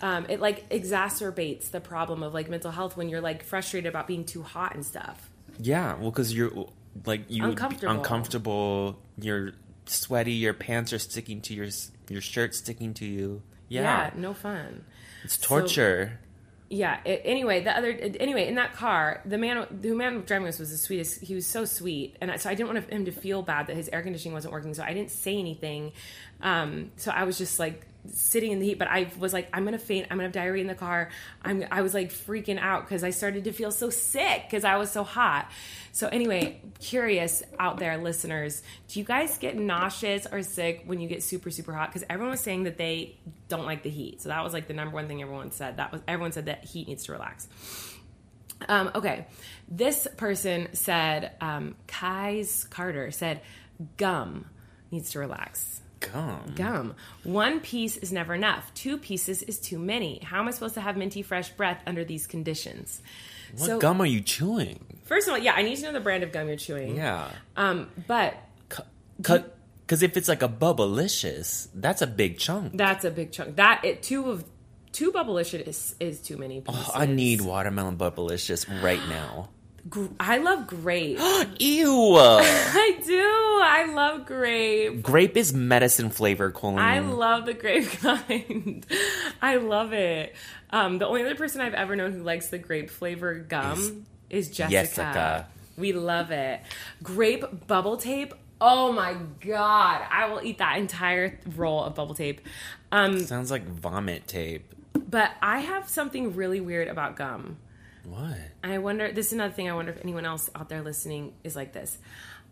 [0.03, 4.05] um, it like exacerbates the problem of like mental health when you're like frustrated about
[4.05, 5.31] being too hot and stuff.
[5.59, 6.51] Yeah, well, because you're
[7.05, 7.93] like you uncomfortable.
[7.93, 8.99] uncomfortable.
[9.19, 9.51] You're
[9.85, 10.33] sweaty.
[10.33, 11.67] Your pants are sticking to your
[12.09, 13.41] your shirt sticking to you.
[13.69, 14.85] Yeah, yeah no fun.
[15.23, 16.19] It's torture.
[16.19, 16.27] So,
[16.69, 16.99] yeah.
[17.05, 20.71] It, anyway, the other anyway in that car, the man the man driving us was
[20.71, 21.21] the sweetest.
[21.21, 23.89] He was so sweet, and so I didn't want him to feel bad that his
[23.89, 24.73] air conditioning wasn't working.
[24.73, 25.91] So I didn't say anything.
[26.41, 29.63] Um, so I was just like sitting in the heat, but I was like, I'm
[29.63, 30.07] gonna faint.
[30.09, 31.09] I'm gonna have diarrhea in the car.
[31.41, 31.65] I'm.
[31.71, 34.91] I was like freaking out because I started to feel so sick because I was
[34.91, 35.49] so hot.
[35.91, 41.07] So anyway, curious out there, listeners, do you guys get nauseous or sick when you
[41.07, 41.89] get super super hot?
[41.89, 44.21] Because everyone was saying that they don't like the heat.
[44.21, 45.77] So that was like the number one thing everyone said.
[45.77, 47.47] That was everyone said that heat needs to relax.
[48.69, 49.27] Um, okay,
[49.67, 53.41] this person said, um, Kai's Carter said,
[53.97, 54.45] gum
[54.91, 55.81] needs to relax.
[56.11, 56.53] Gum.
[56.55, 56.95] Gum.
[57.23, 58.73] One piece is never enough.
[58.73, 60.19] Two pieces is too many.
[60.19, 63.01] How am I supposed to have minty fresh breath under these conditions?
[63.57, 65.01] What so, gum are you chewing?
[65.05, 66.95] First of all, yeah, I need to know the brand of gum you're chewing.
[66.95, 67.29] Yeah.
[67.55, 68.35] Um, but
[68.69, 68.87] cut,
[69.85, 72.75] Because if it's like a bubblicious, that's a big chunk.
[72.75, 73.55] that's a big chunk.
[73.57, 74.43] That it two of
[74.91, 76.83] two bubblicious is, is too many pieces.
[76.87, 79.49] Oh, I need watermelon bubblicious right now.
[79.89, 81.19] Gr- I love grape.
[81.59, 82.15] Ew.
[82.17, 83.19] I do.
[83.21, 85.01] I love grape.
[85.01, 86.79] Grape is medicine flavor, Colleen.
[86.79, 88.85] I love the grape kind.
[89.41, 90.35] I love it.
[90.69, 94.49] Um, the only other person I've ever known who likes the grape flavor gum is,
[94.49, 94.71] Jessica.
[94.71, 95.47] Jessica.
[95.77, 96.61] We love it.
[97.01, 98.33] Grape bubble tape.
[98.61, 100.01] Oh my god!
[100.09, 102.39] I will eat that entire roll of bubble tape.
[102.91, 104.73] Um, Sounds like vomit tape.
[105.09, 107.57] but I have something really weird about gum.
[108.05, 108.37] What?
[108.63, 109.11] I wonder.
[109.11, 109.69] This is another thing.
[109.69, 111.97] I wonder if anyone else out there listening is like this.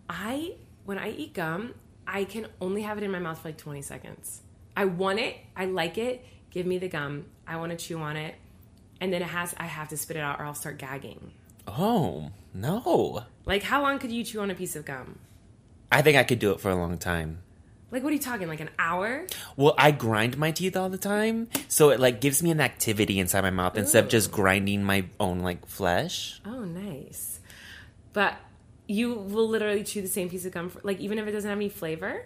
[0.09, 1.73] I when I eat gum,
[2.07, 4.41] I can only have it in my mouth for like 20 seconds.
[4.75, 5.37] I want it.
[5.55, 6.25] I like it.
[6.49, 7.25] Give me the gum.
[7.47, 8.35] I want to chew on it,
[8.99, 9.53] and then it has.
[9.57, 11.31] I have to spit it out, or I'll start gagging.
[11.67, 13.25] Oh, no.
[13.45, 15.19] Like, how long could you chew on a piece of gum?
[15.91, 17.39] I think I could do it for a long time.
[17.91, 18.47] Like, what are you talking?
[18.47, 19.27] Like an hour?
[19.57, 23.19] Well, I grind my teeth all the time, so it like gives me an activity
[23.19, 26.39] inside my mouth instead of just grinding my own like flesh.
[26.45, 27.39] Oh, nice.
[28.13, 28.35] But
[28.87, 31.49] you will literally chew the same piece of gum, for, like even if it doesn't
[31.49, 32.25] have any flavor.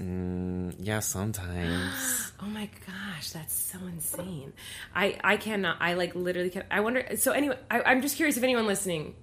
[0.00, 2.20] Mm, yeah, sometimes.
[2.42, 4.52] Oh my gosh, that's so insane.
[4.94, 5.78] I I cannot.
[5.80, 6.64] I like literally can.
[6.70, 7.16] I wonder.
[7.16, 9.14] So anyway, I, I'm just curious if anyone listening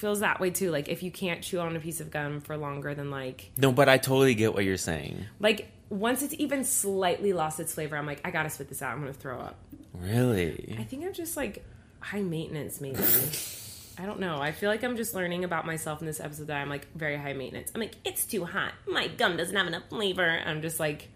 [0.00, 0.70] feels that way too.
[0.70, 3.70] Like if you can't chew on a piece of gum for longer than like no,
[3.70, 5.26] but I totally get what you're saying.
[5.38, 8.92] like once it's even slightly lost its flavor, I'm like I gotta spit this out.
[8.92, 9.56] I'm gonna throw up.
[9.92, 10.74] Really?
[10.78, 11.62] I think I'm just like
[12.00, 12.98] high maintenance maybe.
[13.98, 14.40] I don't know.
[14.40, 17.18] I feel like I'm just learning about myself in this episode that I'm like very
[17.18, 17.70] high maintenance.
[17.74, 18.72] I'm like, it's too hot.
[18.88, 20.40] My gum doesn't have enough flavor.
[20.46, 21.08] I'm just like,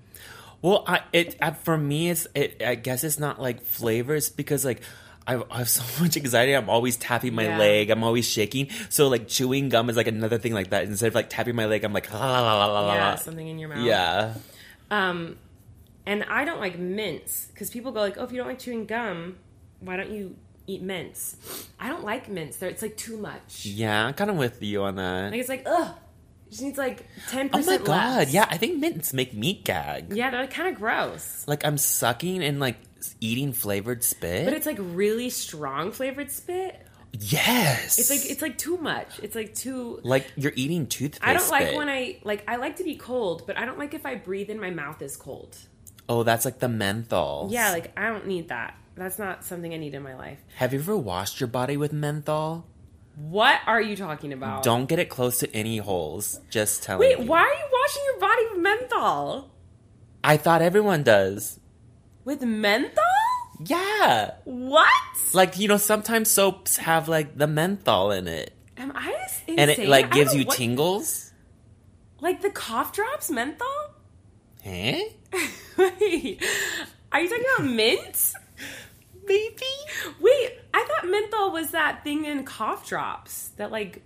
[0.61, 2.63] Well, I it for me it's it.
[2.63, 4.83] I guess it's not like flavors because like.
[5.27, 6.53] I I have so much anxiety.
[6.53, 7.59] I'm always tapping my Yeah.
[7.59, 7.91] leg.
[7.91, 8.69] I'm always shaking.
[8.91, 10.85] So like chewing gum is like another thing like that.
[10.85, 12.95] Instead of like tapping my leg, I'm like la la la la la.
[12.95, 13.79] yeah, something in your mouth.
[13.87, 14.35] Yeah.
[14.91, 15.37] Um,
[16.07, 18.85] and I don't like mints because people go like, "Oh, if you don't like chewing
[18.87, 19.37] gum,
[19.81, 21.37] why don't you eat mints?"
[21.81, 22.59] I don't like mints.
[22.59, 23.65] They're, it's like too much.
[23.67, 25.31] Yeah, I'm kind of with you on that.
[25.33, 25.95] Like it's like ugh.
[26.53, 28.33] She needs like ten Oh my percent god, less.
[28.33, 30.13] yeah, I think mints make me gag.
[30.15, 31.45] yeah, they're kind of gross.
[31.49, 32.77] Like I'm sucking and like
[33.21, 34.45] eating flavored spit.
[34.45, 36.87] But it's like really strong flavored spit.
[37.13, 37.99] yes.
[37.99, 39.21] It's like it's like too much.
[39.23, 40.01] It's like too.
[40.03, 41.23] like you're eating toothpaste.
[41.25, 41.77] I don't like spit.
[41.77, 42.45] when I like.
[42.49, 45.01] I like to be cold, but I don't like if I breathe in my mouth
[45.03, 45.57] is cold.
[46.09, 47.49] Oh, that's like the menthol.
[47.51, 48.77] Yeah, like I don't need that.
[48.97, 50.39] That's not something I need in my life.
[50.57, 52.67] Have you ever washed your body with menthol?
[53.17, 54.63] What are you talking about?
[54.65, 56.41] Don't get it close to any holes.
[56.51, 57.27] Just telling Wait, you.
[57.27, 59.51] why are you washing your body with menthol?
[60.23, 61.61] I thought everyone does.
[62.25, 63.05] With menthol?
[63.65, 64.33] Yeah.
[64.45, 64.89] What?
[65.33, 68.53] Like, you know, sometimes soaps have like the menthol in it.
[68.77, 69.59] Am I insane?
[69.59, 71.33] And it like gives you what- tingles.
[72.21, 73.67] Like the cough drops menthol?
[74.65, 74.71] Huh?
[75.79, 76.43] Wait,
[77.13, 78.33] are you talking about mint?
[79.27, 79.67] Maybe.
[80.21, 84.03] Wait, I thought menthol was that thing in cough drops that like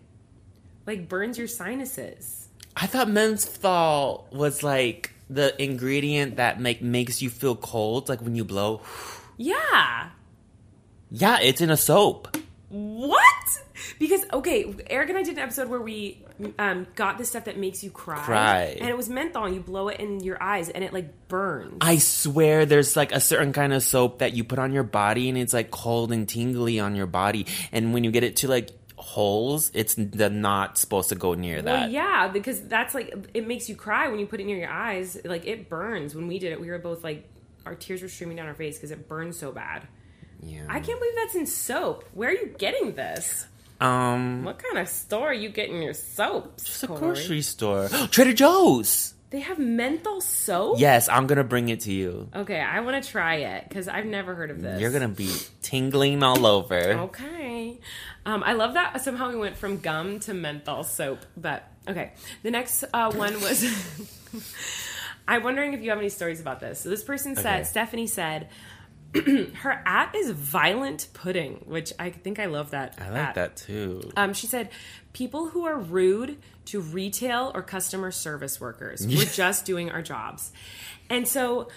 [0.86, 2.48] like burns your sinuses.
[2.76, 8.34] I thought menthol was like the ingredient that make makes you feel cold, like when
[8.34, 8.82] you blow.
[9.36, 10.10] Yeah.
[11.10, 12.36] Yeah, it's in a soap.
[12.68, 13.24] What?
[13.98, 16.22] Because okay, Erik and I did an episode where we
[16.58, 18.76] um, got this stuff that makes you cry, Cry.
[18.78, 19.46] and it was menthol.
[19.46, 21.78] And you blow it in your eyes, and it like burns.
[21.80, 25.28] I swear there's like a certain kind of soap that you put on your body
[25.28, 27.46] and it's like cold and tingly on your body.
[27.72, 31.80] And when you get it to like holes, it's not supposed to go near that.
[31.84, 34.70] Well, yeah, because that's like it makes you cry when you put it near your
[34.70, 35.16] eyes.
[35.24, 36.14] Like it burns.
[36.14, 37.28] When we did it, we were both like
[37.64, 39.86] our tears were streaming down our face because it burns so bad.
[40.42, 40.64] Yeah.
[40.68, 42.04] I can't believe that's in soap.
[42.12, 43.46] Where are you getting this?
[43.80, 46.82] Um What kind of store are you getting your soaps?
[46.82, 47.00] a Corey?
[47.00, 47.88] grocery store.
[48.10, 49.14] Trader Joe's.
[49.30, 50.80] They have menthol soap.
[50.80, 52.30] Yes, I'm gonna bring it to you.
[52.34, 54.80] Okay, I want to try it because I've never heard of this.
[54.80, 55.30] You're gonna be
[55.60, 56.76] tingling all over.
[56.76, 57.78] Okay.
[58.28, 61.24] Um, I love that somehow we went from gum to menthol soap.
[61.34, 62.12] But okay.
[62.42, 63.64] The next uh, one was
[65.28, 66.80] I'm wondering if you have any stories about this.
[66.80, 67.64] So this person said, Okay.
[67.64, 68.48] Stephanie said,
[69.14, 72.98] her at is violent pudding, which I think I love that.
[73.00, 73.34] I like at.
[73.36, 74.02] that too.
[74.14, 74.68] Um, she said,
[75.14, 76.36] people who are rude
[76.66, 79.06] to retail or customer service workers.
[79.06, 80.52] We're just doing our jobs.
[81.08, 81.70] And so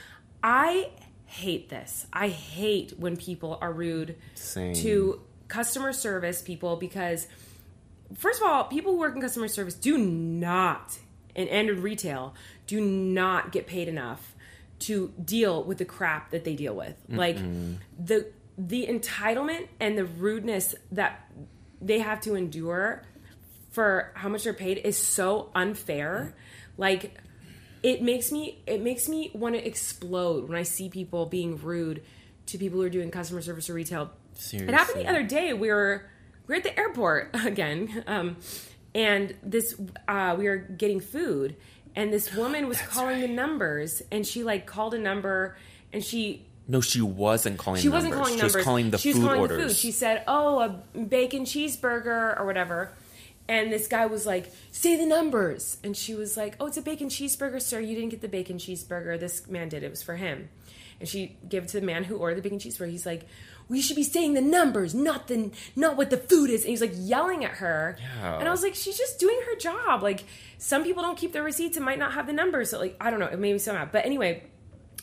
[0.44, 0.90] I
[1.28, 2.08] hate this.
[2.12, 4.74] I hate when people are rude Same.
[4.76, 7.28] to customer service people because,
[8.18, 10.98] first of all, people who work in customer service do not,
[11.36, 12.34] and, and in retail,
[12.68, 14.34] do not get paid enough
[14.80, 16.96] to deal with the crap that they deal with.
[17.10, 17.38] Like
[18.00, 21.30] the the entitlement and the rudeness that
[21.82, 23.04] they have to endure
[23.72, 26.34] for how much they're paid is so unfair.
[26.78, 27.18] Like
[27.84, 32.04] it makes me it makes me want to explode when I see people being rude
[32.48, 34.12] to people who are doing customer service or retail.
[34.54, 35.54] It happened the other day.
[35.54, 36.06] We were
[36.48, 38.38] we were at the airport again, um,
[38.96, 39.76] and this
[40.08, 41.56] uh, we were getting food,
[41.96, 45.56] and this woman was calling the numbers, and she like called a number,
[45.94, 47.82] and she No, she wasn't calling.
[47.82, 48.18] she wasn't numbers.
[48.26, 48.56] calling She numbers.
[48.56, 49.58] was calling the she was food calling orders.
[49.62, 49.76] the food.
[49.78, 52.92] She said, "Oh, a bacon cheeseburger or whatever."
[53.50, 56.82] And this guy was like, "Say the numbers." And she was like, "Oh, it's a
[56.82, 57.80] bacon cheeseburger, sir.
[57.80, 59.20] You didn't get the bacon cheeseburger.
[59.20, 59.84] This man did.
[59.84, 60.50] It was for him."
[61.00, 62.92] And she gave it to the man who ordered the bacon cheeseburger.
[62.92, 63.26] He's like,
[63.72, 66.82] "We should be saying the numbers, not the not what the food is." And he's
[66.82, 67.98] like yelling at her.
[68.00, 68.38] Yeah.
[68.40, 70.04] And I was like, "She's just doing her job.
[70.04, 70.26] Like
[70.58, 72.70] some people don't keep their receipts and might not have the numbers.
[72.70, 73.28] So like, I don't know.
[73.28, 73.92] It made me so mad.
[73.92, 74.44] But anyway."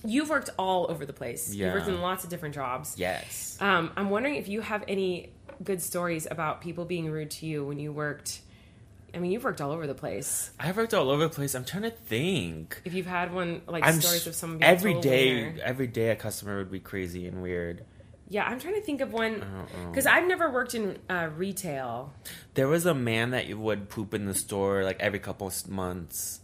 [0.04, 1.52] You've worked all over the place.
[1.52, 2.94] You've worked in lots of different jobs.
[2.96, 3.58] yes.
[3.60, 5.32] Um, I'm wondering if you have any
[5.64, 8.40] good stories about people being rude to you when you worked.
[9.12, 10.52] I mean, you've worked all over the place.
[10.60, 11.56] I have worked all over the place.
[11.56, 12.80] I'm trying to think.
[12.84, 15.54] If you've had one like I'm stories sh- of someone being every day.
[15.64, 17.84] Every day, a customer would be crazy and weird.
[18.30, 19.42] Yeah, I'm trying to think of one
[19.90, 22.12] because I've never worked in uh, retail.
[22.54, 26.40] There was a man that would poop in the store like every couple months.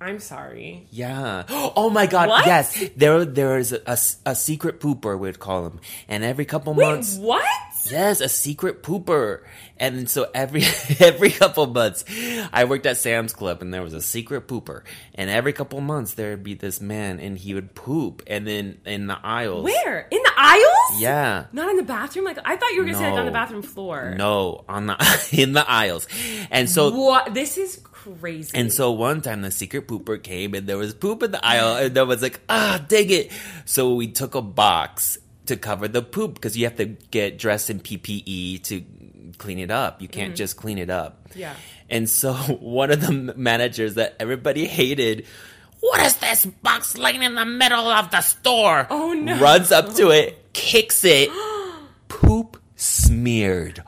[0.00, 0.86] I'm sorry.
[0.90, 1.44] Yeah.
[1.78, 2.28] Oh my God.
[2.28, 2.46] What?
[2.46, 2.90] Yes.
[2.96, 3.98] There, there is a, a,
[4.30, 5.18] a secret pooper.
[5.18, 7.16] We'd call him, and every couple Wait, months.
[7.16, 7.44] what?
[7.90, 9.42] Yes, a secret pooper.
[9.78, 10.62] And so every
[11.00, 12.04] every couple months,
[12.52, 14.82] I worked at Sam's Club, and there was a secret pooper.
[15.14, 18.78] And every couple months, there would be this man, and he would poop, and then
[18.84, 19.64] in the aisles.
[19.64, 21.00] Where in the aisles?
[21.00, 21.46] Yeah.
[21.52, 22.24] Not in the bathroom.
[22.24, 24.14] Like I thought you were gonna say like on the bathroom floor.
[24.16, 26.06] No, on the in the aisles,
[26.50, 27.34] and so What?
[27.34, 28.52] This is crazy.
[28.54, 31.76] And so one time the secret pooper came and there was poop in the aisle
[31.76, 33.32] and there was like, ah, dang it.
[33.64, 37.70] So we took a box to cover the poop because you have to get dressed
[37.70, 38.84] in PPE to
[39.38, 40.02] clean it up.
[40.02, 41.28] You can't just clean it up.
[41.30, 41.40] Mm-hmm.
[41.40, 41.54] Yeah.
[41.88, 45.26] And so one of the managers that everybody hated,
[45.80, 48.86] what is this box laying in the middle of the store?
[48.90, 49.38] Oh, no.
[49.38, 51.30] Runs up to it, kicks it,
[52.08, 53.82] poop smeared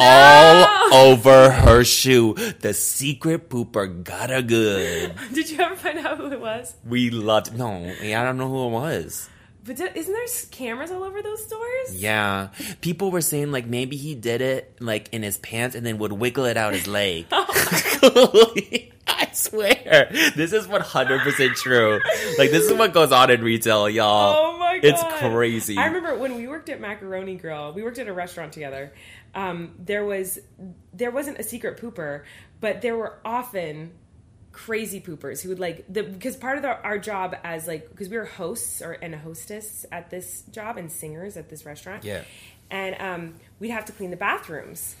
[0.00, 2.34] all over her shoe.
[2.60, 5.14] The secret pooper got her good.
[5.32, 6.74] Did you ever find out who it was?
[6.84, 7.56] We loved.
[7.56, 7.72] No,
[8.02, 9.28] I don't know who it was.
[9.64, 11.94] But isn't there cameras all over those stores?
[11.94, 12.48] Yeah,
[12.80, 16.12] people were saying like maybe he did it like in his pants and then would
[16.12, 17.26] wiggle it out his leg.
[17.30, 22.00] I swear, this is one hundred percent true.
[22.38, 24.34] Like this is what goes on in retail, y'all.
[24.36, 25.78] Oh my god, it's crazy.
[25.78, 27.72] I remember when we worked at Macaroni Grill.
[27.72, 28.92] We worked at a restaurant together.
[29.34, 30.40] Um, there was
[30.92, 32.24] there wasn't a secret pooper,
[32.60, 33.92] but there were often
[34.52, 38.08] crazy poopers who would like the because part of the, our job as like because
[38.08, 42.04] we were hosts or and a hostess at this job and singers at this restaurant.
[42.04, 42.22] Yeah.
[42.70, 44.94] and um, we'd have to clean the bathrooms.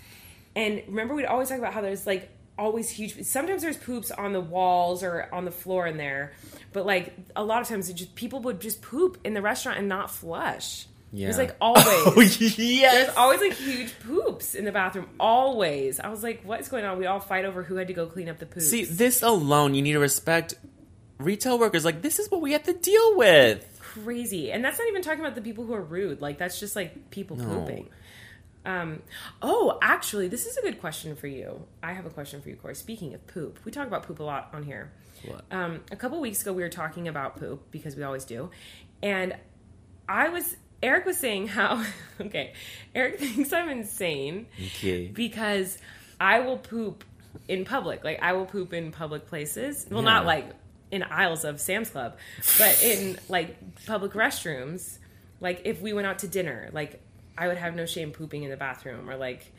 [0.54, 3.22] And remember, we'd always talk about how there's like always huge.
[3.24, 6.32] Sometimes there's poops on the walls or on the floor in there,
[6.72, 9.78] but like a lot of times, it just people would just poop in the restaurant
[9.78, 10.86] and not flush.
[11.12, 11.26] Yeah.
[11.26, 11.84] There's like always.
[12.06, 12.56] Oh yes.
[12.56, 15.08] There's always like huge poops in the bathroom.
[15.20, 16.00] Always.
[16.00, 16.98] I was like, what is going on?
[16.98, 18.68] We all fight over who had to go clean up the poops.
[18.68, 20.54] See, this alone, you need to respect
[21.18, 21.84] retail workers.
[21.84, 23.66] Like this is what we have to deal with.
[23.80, 24.50] crazy.
[24.50, 26.20] And that's not even talking about the people who are rude.
[26.22, 27.44] Like that's just like people No.
[27.44, 27.88] pooping.
[28.64, 29.02] Um,
[29.42, 31.66] oh, actually, this is a good question for you.
[31.82, 32.76] I have a question for you, Corey.
[32.76, 34.92] Speaking of poop, we talk about poop a lot on here.
[35.26, 35.44] What?
[35.50, 38.50] Um, a couple weeks ago, we were talking about poop because we always do,
[39.02, 39.34] and
[40.08, 41.84] I was Erik was saying how
[42.20, 42.52] okay,
[42.94, 45.08] Erik thinks I'm insane Okay.
[45.08, 45.78] because
[46.20, 47.04] I will poop
[47.48, 48.04] in public.
[48.04, 49.86] Like I will poop in public places.
[49.90, 50.50] Well, not like
[50.90, 52.16] in aisles of Sam's Club,
[52.58, 54.98] but in like public restrooms.
[55.40, 57.00] Like if we went out to dinner, like
[57.36, 59.50] I would have no shame pooping in the bathroom or like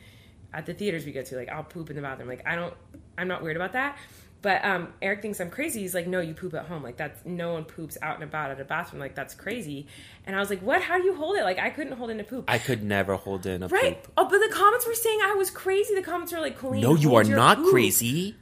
[0.52, 2.28] at the theaters we go to, like I'll poop in the bathroom.
[2.28, 2.74] Like I don't
[3.18, 3.98] I'm not weird about that.
[4.44, 5.80] But um, Erik thinks I'm crazy.
[5.80, 6.82] He's like, no, you poop at home.
[6.82, 9.00] Like that's no one poops out and about at a bathroom.
[9.00, 9.86] Like that's crazy.
[10.26, 10.82] And I was like, what?
[10.82, 11.44] How do you hold it?
[11.44, 12.44] Like I couldn't hold in a poop.
[12.46, 13.72] I could never hold in a poop.
[13.72, 14.02] Right.
[14.02, 14.12] poop.
[14.18, 15.94] Oh, but the comments were saying I was crazy.
[15.94, 17.70] The comments were like, Colleen, No, you are not poop.
[17.70, 18.34] crazy.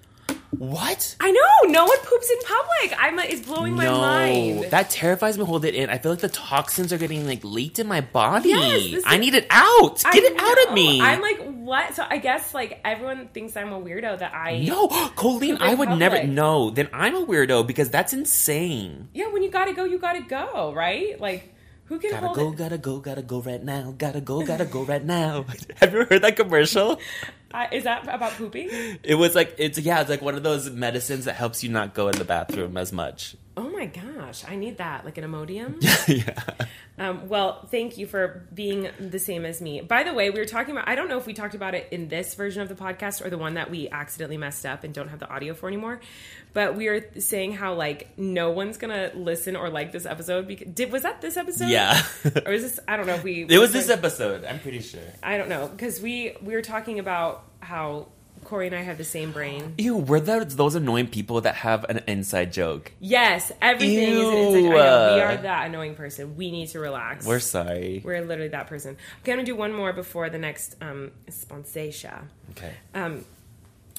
[0.58, 1.16] What?
[1.18, 3.00] I know no one poops in public.
[3.00, 4.64] I'm it's blowing my no, mind.
[4.70, 5.44] that terrifies me.
[5.44, 5.88] Hold it in.
[5.88, 8.50] I feel like the toxins are getting like leaked in my body.
[8.50, 10.02] Yes, I is- need it out.
[10.04, 11.00] I Get it out of me.
[11.00, 11.94] I'm like, what?
[11.94, 15.88] So I guess like everyone thinks I'm a weirdo that I no, Colleen, I would
[15.90, 16.16] never.
[16.16, 16.32] public.
[16.32, 19.08] No, then I'm a weirdo because that's insane.
[19.14, 21.18] Yeah, when you gotta go, you gotta go, right?
[21.18, 21.51] Like
[21.92, 22.56] who can Gotta hold go, it?
[22.56, 23.94] gotta go, gotta go right now.
[23.96, 25.44] Gotta go, gotta go right now.
[25.76, 26.98] Have you ever heard that commercial?
[27.54, 28.70] Uh, is that about pooping?
[29.02, 31.92] It was like it's yeah, it's like one of those medicines that helps you not
[31.92, 33.36] go in the bathroom as much.
[33.54, 35.76] Oh my gosh, I need that, like an Imodium.
[36.08, 36.66] yeah.
[36.98, 39.82] Um, well, thank you for being the same as me.
[39.82, 41.88] By the way, we were talking about, I don't know if we talked about it
[41.90, 44.94] in this version of the podcast or the one that we accidentally messed up and
[44.94, 46.00] don't have the audio for anymore.
[46.54, 50.46] But we were saying how, like, no one's going to listen or like this episode.
[50.46, 51.68] Because, did, was that this episode?
[51.68, 52.02] Yeah.
[52.46, 53.46] Or is this, I don't know if we.
[53.48, 55.00] It was this episode, I'm pretty sure.
[55.22, 55.68] I don't know.
[55.68, 58.08] Because we, we were talking about how
[58.44, 59.74] Corey and I have the same brain.
[59.78, 62.92] Ew, we're the, those annoying people that have an inside joke.
[63.00, 64.28] Yes, everything is an Ew.
[64.28, 64.58] inside.
[64.58, 66.36] I know, we are that annoying person.
[66.36, 67.26] We need to relax.
[67.26, 68.02] We're sorry.
[68.04, 68.96] We're literally that person.
[69.22, 72.28] Okay, I'm gonna do one more before the next um, sponsation.
[72.52, 72.72] Okay.
[72.94, 73.24] Um,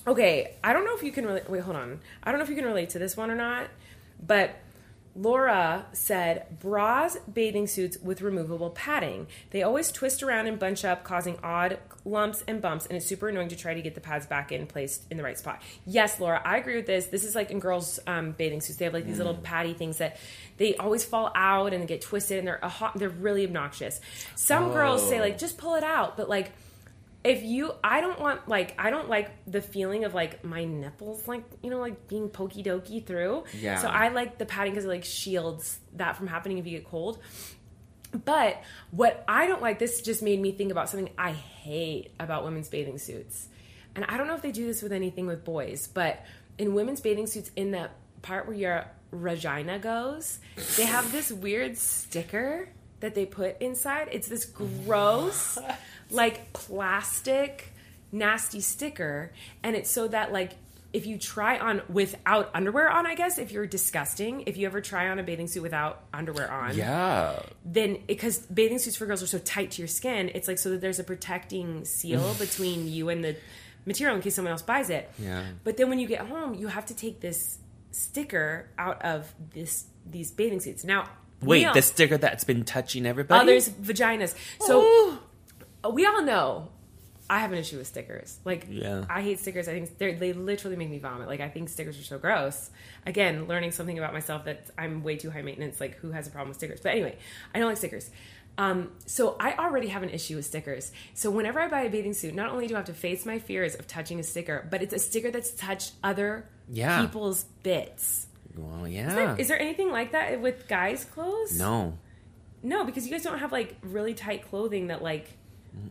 [0.08, 1.50] okay, I don't know if you can relate.
[1.50, 2.00] Wait, hold on.
[2.24, 3.68] I don't know if you can relate to this one or not,
[4.26, 4.56] but
[5.16, 9.28] Laura said bras, bathing suits with removable padding.
[9.52, 13.30] They always twist around and bunch up, causing odd lumps and bumps, and it's super
[13.30, 15.62] annoying to try to get the pads back in place in the right spot.
[15.86, 17.08] Yes, Laura, I agree with this.
[17.08, 18.80] This is like in girls' um, bathing suits.
[18.80, 20.18] They have like these little patty things that
[20.58, 24.02] they always fall out and get twisted, and they're a hot, they're really obnoxious.
[24.36, 26.52] Some girls say like just pull it out, but like
[27.24, 31.28] if you i don't want like i don't like the feeling of like my nipples
[31.28, 33.44] like you know like being pokey dokey through.
[33.60, 33.78] Yeah.
[33.78, 36.90] so i like the padding because it like shields that from happening if you get
[36.90, 37.20] cold.
[38.26, 38.62] But
[38.92, 42.70] what i don't like this just made me think about something i hate about women's
[42.70, 43.48] bathing suits.
[43.96, 46.26] And i don't know if they do this with anything with boys but
[46.58, 47.90] in women's bathing suits in the
[48.22, 50.40] part where your vagina goes
[50.78, 52.68] they have this weird sticker
[53.04, 55.58] that they put inside it's this gross
[56.10, 57.74] like plastic
[58.12, 59.32] nasty sticker
[59.62, 60.54] and it's so that like
[60.94, 64.80] if you try on without underwear on i guess if you're disgusting if you ever
[64.82, 67.40] try on a bathing suit without underwear on Yeah.
[67.66, 70.70] then because bathing suits for girls are so tight to your skin it's like so
[70.70, 73.36] that there's a protecting seal between you and the
[73.86, 75.44] material in case someone else buys it Yeah.
[75.64, 77.58] but then when you get home you have to take this
[77.92, 81.10] sticker out of this these bathing suits now
[81.46, 83.42] Wait, all- the sticker that's been touching everybody?
[83.42, 85.18] others vaginas so
[85.92, 86.70] we all know
[87.30, 88.38] I have an issue with stickers.
[88.44, 89.06] Like, Yeah.
[89.10, 89.68] I hate stickers.
[89.70, 91.28] I think they literally make me vomit.
[91.28, 92.70] Like, I think stickers are so gross.
[93.08, 95.80] Again, learning something about myself that I'm way too high maintenance.
[95.80, 96.82] Like, who has a problem with stickers?
[96.82, 97.16] But anyway,
[97.56, 98.12] I don't like stickers.
[98.58, 100.92] Um, so I already have an issue with stickers.
[101.16, 103.40] So whenever I buy a bathing suit, not only do I have to face my
[103.40, 107.02] fears of touching a sticker, but it's a sticker that's touched other Yeah.
[107.02, 108.28] people's bits.
[108.56, 109.14] Well, Is yeah.
[109.14, 111.58] there- Is there anything like that with guys' clothes?
[111.58, 111.98] no.
[112.66, 115.38] No, because you guys don't have like really tight clothing that like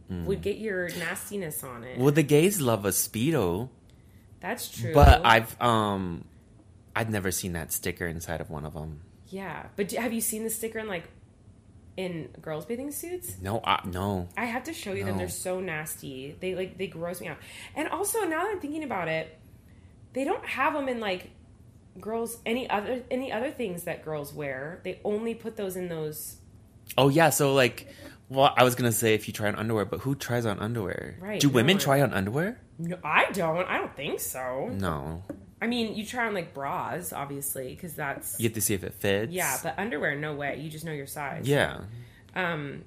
[0.08, 1.98] would get your nastiness on it.
[1.98, 3.68] Well, the gays love a speedo,
[4.40, 4.94] That's true.
[4.94, 6.24] but I've um,
[6.96, 9.02] I've never seen that sticker inside of one of them.
[9.28, 11.04] yeah, but do, have you seen the sticker in like
[11.98, 13.36] in girls' bathing suits?
[13.42, 14.28] No, I, no.
[14.34, 15.18] I have to show you them.
[15.18, 16.36] They're so nasty.
[16.40, 17.36] They like they gross me out.
[17.76, 19.38] And also now that I'm thinking about it,
[20.14, 21.30] they don't have them in like
[22.00, 24.80] girls any other any other things that girls wear.
[24.84, 26.36] They only put those in those.
[26.98, 27.88] Oh yeah, so like,
[28.28, 31.16] well, I was gonna say if you try on underwear, but who tries on underwear?
[31.20, 31.80] Right, Do women one.
[31.82, 32.60] try on underwear?
[32.78, 33.66] No, I don't.
[33.68, 34.68] I don't think so.
[34.72, 35.22] No.
[35.60, 38.82] I mean, you try on like bras, obviously, because that's You have to see if
[38.82, 39.30] it fits.
[39.32, 39.58] yeah.
[39.62, 40.58] But underwear, no way.
[40.58, 41.46] You just know your size.
[41.46, 41.82] yeah,
[42.34, 42.84] Um.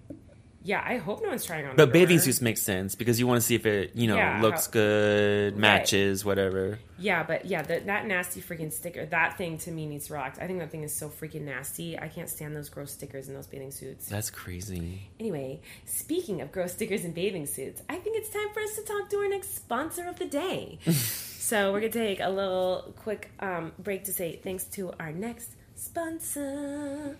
[0.68, 1.76] Yeah, I hope no one's trying on.
[1.76, 4.42] but bathing suits make sense because you want to see if it, you know, Yeah,
[4.42, 6.80] looks how- good, matches, whatever.
[6.98, 10.40] Yeah, but yeah, that that nasty freaking sticker, that thing to me needs to relax.
[10.40, 12.00] I think that thing is so freaking nasty.
[12.00, 14.08] I can't stand those gross stickers in those bathing suits.
[14.08, 15.02] That's crazy.
[15.20, 18.82] Anyway, speaking of gross stickers in bathing suits, I think it's time for us to
[18.82, 20.80] talk to our next sponsor of the day.
[20.92, 25.52] so we're gonna take a little quick um, break to say thanks to our next
[25.76, 27.18] sponsor.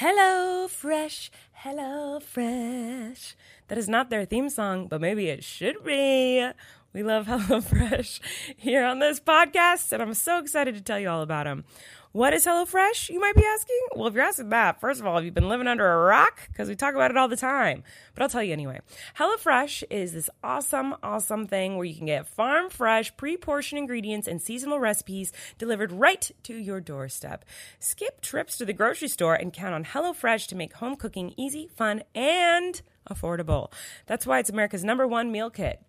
[0.00, 3.34] Hello Fresh, Hello Fresh.
[3.66, 6.48] That is not their theme song, but maybe it should be.
[6.92, 8.20] We love Hello Fresh
[8.56, 11.64] here on this podcast, and I'm so excited to tell you all about them.
[12.12, 13.76] What is HelloFresh, you might be asking?
[13.94, 16.40] Well, if you're asking that, first of all, have you been living under a rock?
[16.48, 17.82] Because we talk about it all the time.
[18.14, 18.80] But I'll tell you anyway.
[19.18, 24.26] HelloFresh is this awesome, awesome thing where you can get farm fresh, pre portioned ingredients
[24.26, 27.44] and seasonal recipes delivered right to your doorstep.
[27.78, 31.68] Skip trips to the grocery store and count on HelloFresh to make home cooking easy,
[31.76, 32.80] fun, and
[33.10, 33.70] affordable.
[34.06, 35.82] That's why it's America's number one meal kit.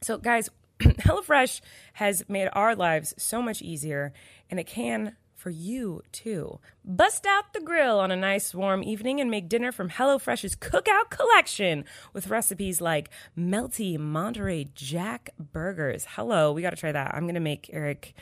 [0.00, 0.48] So, guys,
[0.80, 1.60] HelloFresh
[1.94, 4.14] has made our lives so much easier,
[4.50, 6.60] and it can for you too.
[6.84, 11.08] Bust out the grill on a nice warm evening and make dinner from HelloFresh's cookout
[11.08, 16.06] collection with recipes like melty Monterey Jack burgers.
[16.10, 17.14] Hello, we got to try that.
[17.14, 18.14] I'm going to make Erik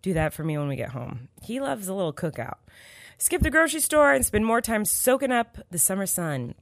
[0.00, 1.28] do that for me when we get home.
[1.42, 2.56] He loves a little cookout.
[3.18, 6.54] Skip the grocery store and spend more time soaking up the summer sun.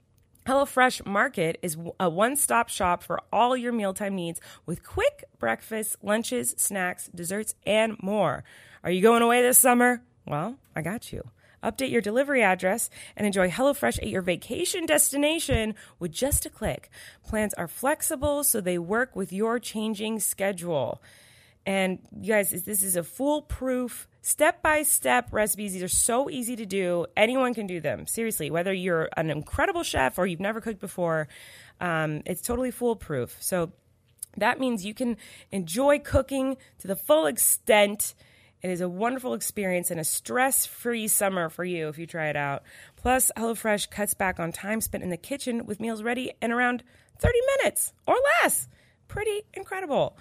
[0.46, 5.96] HelloFresh Market is a one stop shop for all your mealtime needs with quick breakfasts,
[6.02, 8.42] lunches, snacks, desserts, and more.
[8.84, 10.02] Are you going away this summer?
[10.26, 11.30] Well, I got you.
[11.62, 16.90] Update your delivery address and enjoy HelloFresh at your vacation destination with just a click.
[17.24, 21.00] Plans are flexible so they work with your changing schedule.
[21.64, 25.74] And you guys, this is a foolproof, step by step recipes.
[25.74, 27.06] These are so easy to do.
[27.16, 28.08] Anyone can do them.
[28.08, 31.28] Seriously, whether you're an incredible chef or you've never cooked before,
[31.80, 33.36] um, it's totally foolproof.
[33.38, 33.70] So
[34.36, 35.16] that means you can
[35.52, 38.14] enjoy cooking to the full extent.
[38.62, 42.28] It is a wonderful experience and a stress free summer for you if you try
[42.28, 42.62] it out.
[42.94, 46.84] Plus, HelloFresh cuts back on time spent in the kitchen with meals ready in around
[47.18, 48.68] 30 minutes or less.
[49.08, 50.16] Pretty incredible.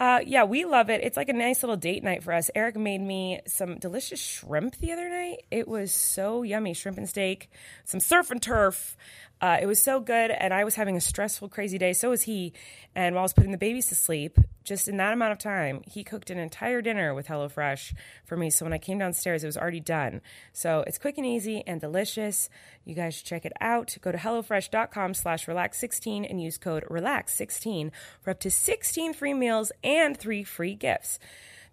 [0.00, 1.02] Uh, yeah, we love it.
[1.04, 2.50] It's like a nice little date night for us.
[2.54, 5.42] Erik made me some delicious shrimp the other night.
[5.50, 7.50] It was so yummy shrimp and steak,
[7.84, 8.96] some surf and turf.
[9.40, 11.94] Uh, it was so good, and I was having a stressful, crazy day.
[11.94, 12.52] So was he.
[12.94, 15.82] And while I was putting the babies to sleep, just in that amount of time,
[15.86, 17.94] he cooked an entire dinner with HelloFresh
[18.26, 18.50] for me.
[18.50, 20.20] So when I came downstairs, it was already done.
[20.52, 22.50] So it's quick and easy and delicious.
[22.84, 23.96] You guys should check it out.
[24.02, 29.72] Go to HelloFresh.com slash relax16 and use code RELAX16 for up to 16 free meals
[29.82, 31.18] and three free gifts.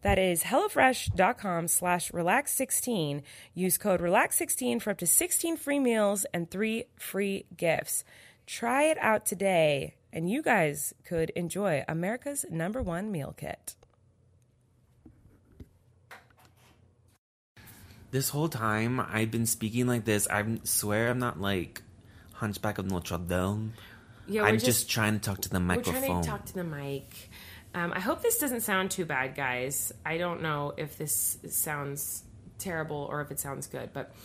[0.07, 3.23] That is HelloFresh.com slash relax16.
[3.53, 8.05] Use code relax16 for up to 16 free meals and three free gifts.
[8.45, 13.75] Try it out today, and you guys could enjoy America's number one meal kit.
[18.11, 20.25] This whole time I've been speaking like this.
[20.29, 21.81] I swear I'm not like
[22.31, 23.73] Hunchback of Notre Dame.
[24.25, 26.03] Yeah, I'm just, trying to talk to the We're microphone.
[26.03, 27.26] trying to talk to the mic.
[27.77, 29.91] Um, I hope this doesn't sound too bad, guys.
[30.03, 32.23] I don't know if this sounds
[32.57, 34.15] terrible or if it sounds good, but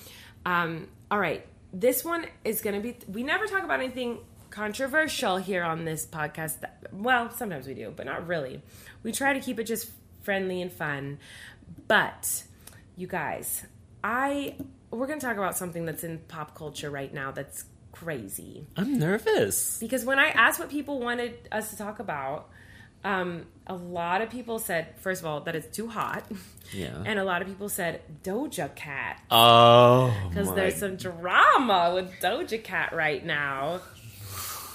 [0.47, 1.47] um, all right.
[1.71, 2.97] This one is going to be.
[3.07, 6.61] We never talk about anything controversial here on this podcast.
[6.61, 8.63] That, well, sometimes we do, but not really.
[9.03, 9.91] We try to keep it just
[10.23, 11.19] friendly and fun.
[11.89, 12.45] But
[12.97, 13.67] you guys,
[14.03, 14.57] I
[14.91, 18.99] we're going to talk about something that's in pop culture right now that's crazy I'm
[18.99, 19.79] nervous.
[19.79, 22.49] because when I asked what people wanted us to talk about,
[23.05, 26.25] um, a lot of people said, first of all, that it's too hot.
[26.75, 27.03] Yeah.
[27.05, 29.21] And a lot of people said Doja Cat.
[29.31, 33.81] Oh, Because there's some drama with Doja Cat right now.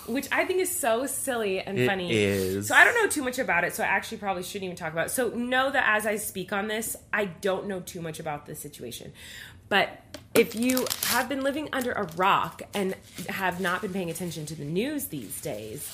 [0.08, 2.12] Which I think is so silly and It funny.
[2.14, 2.68] is.
[2.68, 4.94] So I don't know too much about it, so I actually probably shouldn't even talk
[4.94, 5.10] about it.
[5.12, 8.60] So know that as I speak on this, I don't know too much about this
[8.60, 9.12] situation.
[9.70, 9.90] But
[10.34, 12.96] if you have been living under a rock and
[13.28, 15.94] have not been paying attention to the news these days,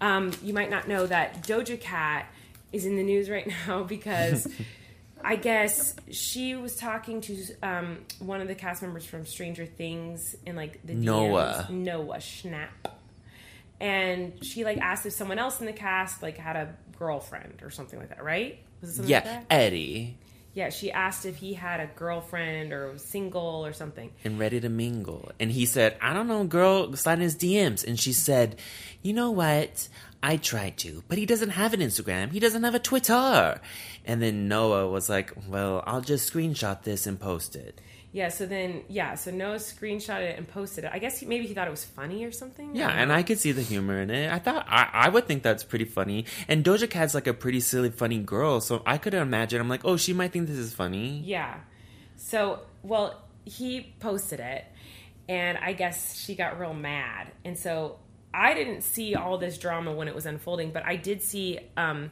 [0.00, 2.26] um, you might not know that Doja Cat
[2.72, 4.48] is in the news right now because
[5.24, 10.34] I guess she was talking to um, one of the cast members from Stranger Things
[10.44, 11.68] in like the DMs, Noah.
[11.70, 12.70] Noah Schnapp,
[13.82, 17.70] and she like asked if someone else in the cast like had a girlfriend or
[17.70, 18.58] something like that, right?
[18.80, 19.46] Was it something like Yeah, that?
[19.50, 20.16] Eddie
[20.54, 24.10] Yeah, she asked if he had a girlfriend or was single or something.
[24.24, 25.32] and ready to mingle.
[25.40, 27.86] And he said, I don't know, girl, slide in his DMs.
[27.86, 28.56] And she said,
[29.02, 29.88] You know what?
[30.22, 32.30] I tried to, but he doesn't have an Instagram.
[32.30, 33.60] He doesn't have a Twitter.
[34.04, 37.80] And then Noah was like, Well, I'll just screenshot this and post it.
[38.12, 40.90] Yeah, so then yeah, so Noah screenshotted it and posted it.
[40.92, 42.76] I guess he, maybe he thought it was funny or something.
[42.76, 43.12] Yeah, don't and.
[43.12, 44.30] I could see the humor in it.
[44.30, 46.26] I thought I, I would think that's pretty funny.
[46.46, 49.60] And Doja Cat's like a pretty silly, funny girl, so I could imagine.
[49.62, 51.22] I'm like, oh, she might think this is funny.
[51.24, 51.60] Yeah.
[52.16, 54.66] So, well, he posted it,
[55.26, 57.32] and I guess she got real mad.
[57.46, 57.98] And so
[58.34, 62.10] I didn't see all this drama when it was unfolding, but I did see um,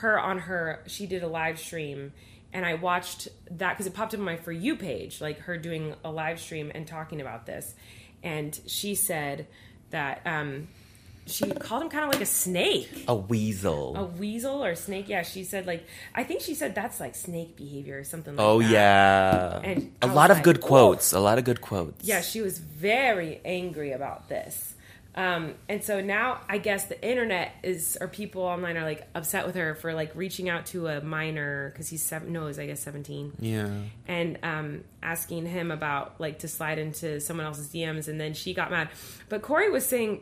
[0.00, 2.12] her on her, she did a live stream.
[2.52, 5.58] And I watched that because it popped up on my For You page, like her
[5.58, 7.74] doing a live stream and talking about this.
[8.22, 9.46] And she said
[9.90, 10.68] that um,
[11.26, 13.96] she called him kind of like a snake A weasel.
[13.96, 15.08] a weasel or snake.
[15.08, 18.38] Yeah, she said like I think she said that's like snake behavior or something like
[18.38, 18.50] that.
[18.50, 18.70] oh that.
[18.70, 21.12] yeah, And a lot of like, good quotes.
[21.12, 22.02] A lot of good quotes.
[22.04, 24.74] Yeah, she was very angry about this.
[25.18, 29.46] Um, and so now I guess the internet is or people online are like upset
[29.46, 32.66] with her for like reaching out to a minor because he's seven no, he's I
[32.66, 33.68] guess seventeen yeah.
[34.06, 38.54] and um, asking him about like to slide into someone else's DMs, and then she
[38.54, 38.90] got mad.
[39.28, 40.20] But Corey was saying,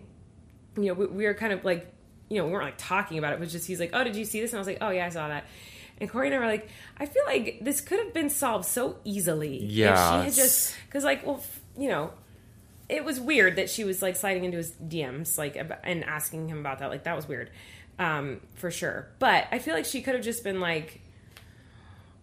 [0.77, 1.93] you know, we, we were kind of like
[2.31, 4.25] you know, we weren't like talking about it, but just he's like, "Oh, did you
[4.25, 5.45] see this?" And I was like, "Oh yeah, I saw that."
[5.99, 8.97] And Corey and I were like, "I feel like this could have been solved so
[9.05, 10.23] easily if she Yeah.
[10.23, 11.43] had just because like, well,
[11.79, 12.13] you know."
[12.89, 16.59] It was weird that she was like sliding into his DMs, like, and asking him
[16.61, 16.91] about that.
[16.91, 17.51] Like, that was weird,
[17.99, 19.09] um, for sure.
[19.19, 21.01] But I feel like she could have just been like,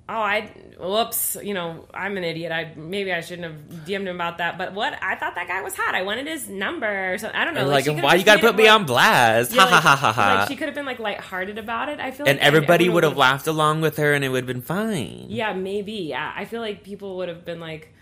[0.09, 0.41] oh i
[0.82, 4.57] whoops you know i'm an idiot i maybe i shouldn't have dm'd him about that
[4.57, 7.53] but what i thought that guy was hot i wanted his number so i don't
[7.53, 9.53] know like, could've why you gotta put me more- on blast?
[9.53, 10.34] Yeah, ha ha like- ha ha ha.
[10.39, 12.89] like she could have been like lighthearted about it i feel like and like everybody
[12.89, 15.28] would have laughed along with her, and it would have been fine.
[15.30, 17.93] yeah maybe yeah i feel like people would have been like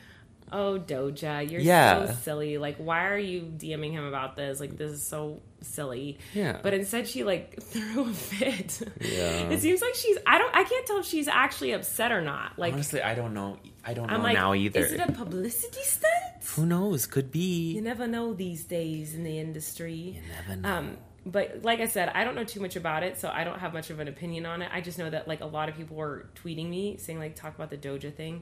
[0.51, 2.07] oh doja you're Yeah.
[2.07, 6.17] so silly like why are you dming him about this like this is so silly
[6.33, 6.59] Yeah.
[6.61, 9.49] but instead she like threw a fit Yeah.
[9.49, 12.57] it seems like she's i don't i can't tell if she's actually upset or not
[12.59, 13.57] like Honestly, I don't know.
[13.85, 14.81] I don't know I'm like, now either.
[14.81, 16.43] is it a publicity stunt?
[16.55, 17.05] Who knows?
[17.07, 19.93] Could be You never know these days in the industry.
[19.93, 20.69] You never know.
[20.69, 23.59] Um, but like I said, I don't know too much about it, so I don't
[23.59, 24.69] have much of an opinion on it.
[24.73, 27.55] I just know that like a lot of people were tweeting me saying like talk
[27.55, 28.41] about the Doja thing.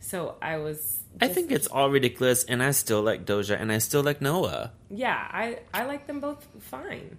[0.00, 1.00] So I was.
[1.20, 4.72] I think it's all ridiculous, and I still like Doja, and I still like Noah.
[4.90, 7.18] yeah, I I like them both fine.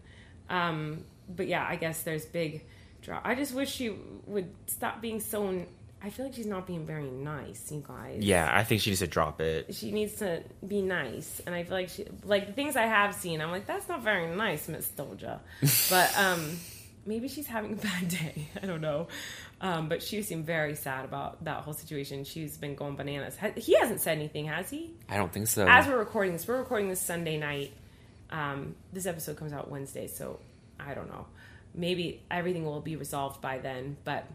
[0.50, 2.64] Um, but yeah, I guess there's big
[3.02, 3.20] draw.
[3.24, 3.94] I just wish she
[4.26, 5.66] would stop being so.
[6.00, 8.22] I feel like she's not being very nice, you guys.
[8.24, 9.74] Yeah, I think she needs to drop it.
[9.74, 13.16] she needs to be nice and i feel like she like the things i have
[13.16, 15.40] seen i'm like that's not very nice miss doja
[15.90, 16.58] but um
[17.06, 19.08] maybe she's having a bad day i don't know
[19.62, 23.76] um but she seemed very sad about that whole situation she's been going bananas he
[23.76, 25.66] hasn't said anything has he I don't think so.
[25.68, 27.74] as we're recording this we're recording this sunday night
[28.30, 30.40] um this episode comes out wednesday so
[30.80, 31.26] i don't know
[31.74, 34.28] maybe everything will be resolved by then but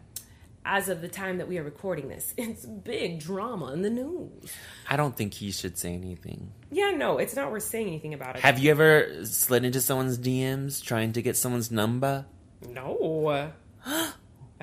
[0.65, 4.53] as of the time that we are recording this, it's big drama in the news.
[4.89, 6.51] I don't think he should say anything.
[6.71, 8.41] Yeah, no, it's not worth saying anything about it.
[8.41, 12.25] Have you ever slid into someone's DMs trying to get someone's number?
[12.67, 13.51] No,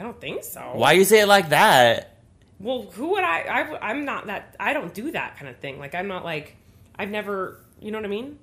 [0.00, 0.62] I don't think so.
[0.76, 2.16] Why you say it like that?
[2.58, 3.90] Well, who would I, I?
[3.90, 4.56] I'm not that.
[4.58, 5.78] I don't do that kind of thing.
[5.78, 6.56] Like I'm not like.
[6.96, 7.60] I've never.
[7.80, 8.38] You know what I mean?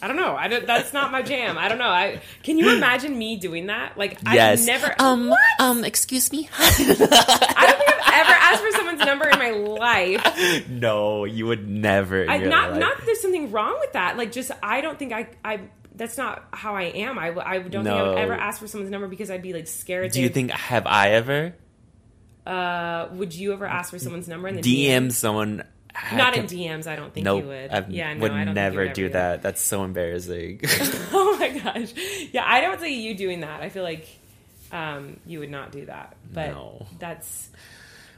[0.00, 0.34] I don't know.
[0.34, 1.56] I don't, that's not my jam.
[1.56, 1.88] I don't know.
[1.88, 3.96] I can you imagine me doing that?
[3.96, 4.62] Like Yes.
[4.62, 4.94] I've never.
[5.00, 5.32] Um.
[5.60, 5.84] Um.
[5.84, 6.48] Excuse me.
[6.58, 10.68] I don't think I've ever asked for someone's number in my life.
[10.68, 12.28] no, you would never.
[12.28, 14.16] I, your not not that there's something wrong with that.
[14.16, 15.60] Like just I don't think I I.
[15.94, 17.18] That's not how I am.
[17.18, 19.66] I, I don't think I would ever ask for someone's number because I'd be like
[19.66, 20.12] scared.
[20.12, 21.54] To Do you think have I ever
[22.46, 25.64] Uh, would you ever ask for someone's number in the DM someone?
[25.94, 26.86] I Not in DMs.
[26.86, 27.70] I don't think Nope, you would.
[27.70, 29.42] I yeah, no, would I don't never do would that.
[29.42, 30.60] That's so embarrassing.
[31.12, 31.92] Oh my gosh.
[32.32, 33.60] Yeah, I don't see you doing that.
[33.60, 34.06] I feel like
[34.70, 36.16] um, you would not do that.
[36.32, 36.86] But No.
[36.98, 37.50] that's.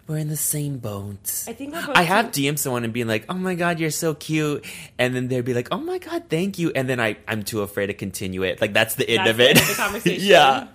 [0.07, 1.45] We're in the same boat.
[1.49, 3.81] I think we're both I have too- DM'd someone and being like, "Oh my god,
[3.81, 4.65] you're so cute,"
[4.99, 7.63] and then they'd be like, "Oh my god, thank you," and then I I'm too
[7.63, 8.61] afraid to continue it.
[8.61, 9.49] Like that's the end That's of the it.
[9.51, 10.27] end of the conversation.
[10.29, 10.67] yeah.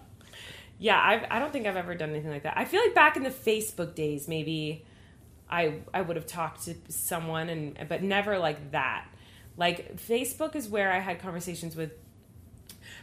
[0.82, 2.58] Yeah, I've, I don't think I've ever done anything like that.
[2.58, 4.86] I feel like back in the Facebook days, maybe
[5.50, 9.06] I I would have talked to someone, and but never like that.
[9.58, 11.92] Like Facebook is where I had conversations with.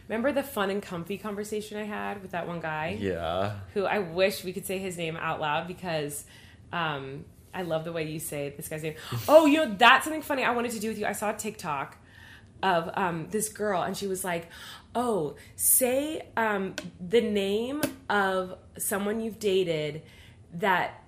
[0.07, 2.97] Remember the fun and comfy conversation I had with that one guy?
[2.99, 3.55] Yeah.
[3.73, 6.23] who I wish we could say his name out loud because
[6.71, 8.95] um, I love the way you say this guy's name.
[9.27, 11.05] Oh, you know, that's something funny I wanted to do with you.
[11.05, 11.97] I saw a TikTok
[12.63, 14.47] of um, this girl, and she was like,
[14.95, 20.03] "Oh, say um, the name of someone you've dated
[20.55, 21.03] that."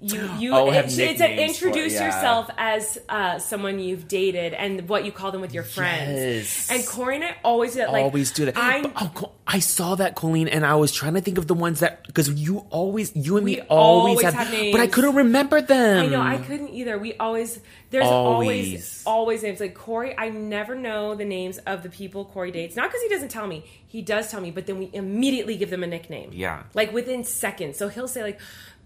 [0.00, 2.06] You, you Oh, have it, it's a, nicknames for- introduce yeah.
[2.06, 6.18] yourself as uh, someone you've dated and what you call them with your friends.
[6.18, 6.70] Yes.
[6.70, 7.92] And Corey and I always do that.
[7.92, 8.56] Like, always do that.
[8.56, 11.54] I, But, oh, I saw that, Colleen, and I was trying to think of the
[11.54, 14.72] ones that because you always, you and We me always, always have, have names.
[14.72, 16.04] but I couldn't remember them.
[16.04, 16.96] I know I couldn't either.
[16.98, 17.58] We always
[17.90, 19.02] there's always Always.
[19.06, 20.14] always, names like Corey.
[20.16, 22.76] I never know the names of the people Corey dates.
[22.76, 23.64] Not because he doesn't tell me.
[23.86, 26.30] He does tell me, but then we immediately give them a nickname.
[26.34, 26.64] Yeah.
[26.74, 27.78] like within seconds.
[27.78, 28.38] So he'll say like,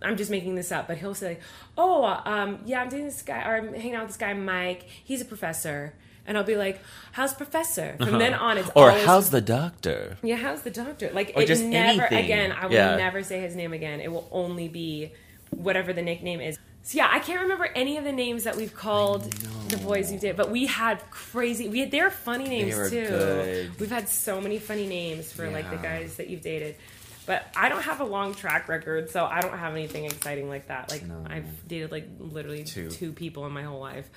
[0.05, 1.39] "I'm just making this up," but he'll say
[1.77, 4.85] "Oh, um, yeah, I'm dating this guy or I'm hanging out with this guy Mike.
[5.05, 5.95] He's a professor."
[6.25, 6.81] And I'll be like,
[7.13, 10.19] "How's professor?" From then on, it's Or always, how's the doctor?
[10.23, 11.11] yeah, how's the doctor?
[11.13, 12.25] Like Or it just never anything.
[12.25, 12.53] again.
[12.53, 12.97] I will Yeah.
[12.97, 14.01] never say his name again.
[14.01, 15.11] It will only be
[15.51, 16.59] whatever the nickname is.
[16.85, 19.33] So yeah, I can't remember any of the names that we've called
[19.69, 21.69] the boys you did, but we had crazy.
[21.69, 23.07] We had they were funny names too.
[23.07, 23.81] good.
[23.81, 26.77] We've had so many funny names for like the guys that you've dated.
[27.25, 30.69] But I don't have a long track record, so I don't have anything exciting like
[30.69, 30.91] that.
[30.91, 31.25] Like No.
[31.27, 32.91] I've dated like literally Two.
[32.91, 34.09] two people in my whole life.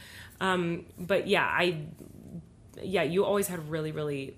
[0.41, 1.84] Um, but yeah, I
[2.82, 4.36] yeah, you always had really, really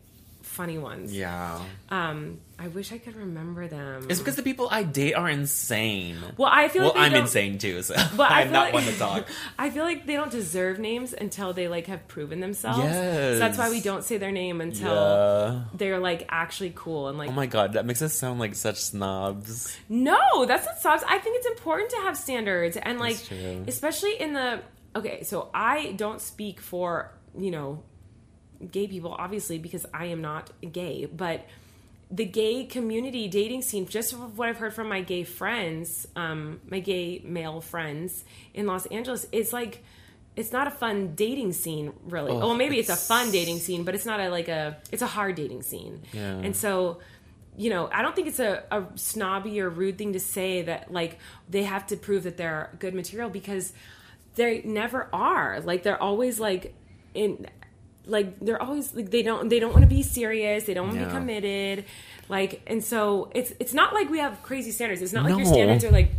[0.48, 1.14] funny ones.
[1.16, 1.62] Yeah.
[1.90, 4.08] Um, I wish I could remember them.
[4.10, 6.18] It's because the people I date are insane.
[6.38, 8.84] well, I feel Well, like I'm don't- insane too, so But I'm not like- one
[8.86, 9.28] to talk.
[9.60, 12.80] I feel like they don't deserve names until they like have proven themselves.
[12.80, 13.34] Yes.
[13.36, 15.64] So that's why we don't say their name until Yeah.
[15.76, 18.78] they're like actually cool and like Oh my god, that makes us sound like such
[18.82, 19.78] snobs.
[19.90, 21.04] No, that's not snobs.
[21.08, 23.18] I think it's important to have standards and like
[23.68, 24.62] especially in the
[24.96, 27.84] okay, so I don't speak for, you know,
[28.72, 31.46] gay people obviously because I am not gay, but
[32.10, 36.60] the gay community dating scene just from what I've heard from my gay friends, um
[36.70, 39.84] my gay male friends in Los Angeles is like
[40.36, 42.32] it's not a fun dating scene really.
[42.32, 45.02] Oh, well, maybe it's, a fun dating scene, but it's not a like a it's
[45.02, 46.04] a hard dating scene.
[46.14, 46.38] Yeah.
[46.38, 47.00] And so
[47.58, 50.92] you know, I don't think it's a, a snobby or rude thing to say that
[50.94, 51.18] like
[51.50, 53.74] they have to prove that they're good material because
[54.36, 55.60] they never are.
[55.62, 56.76] Like they're always like
[57.16, 57.48] in
[58.08, 61.00] like they're always like they don't they don't want to be serious, they don't want
[61.00, 61.86] to be committed.
[62.30, 65.02] Like and so it's it's not like we have crazy standards.
[65.02, 66.12] It's not like your standards are like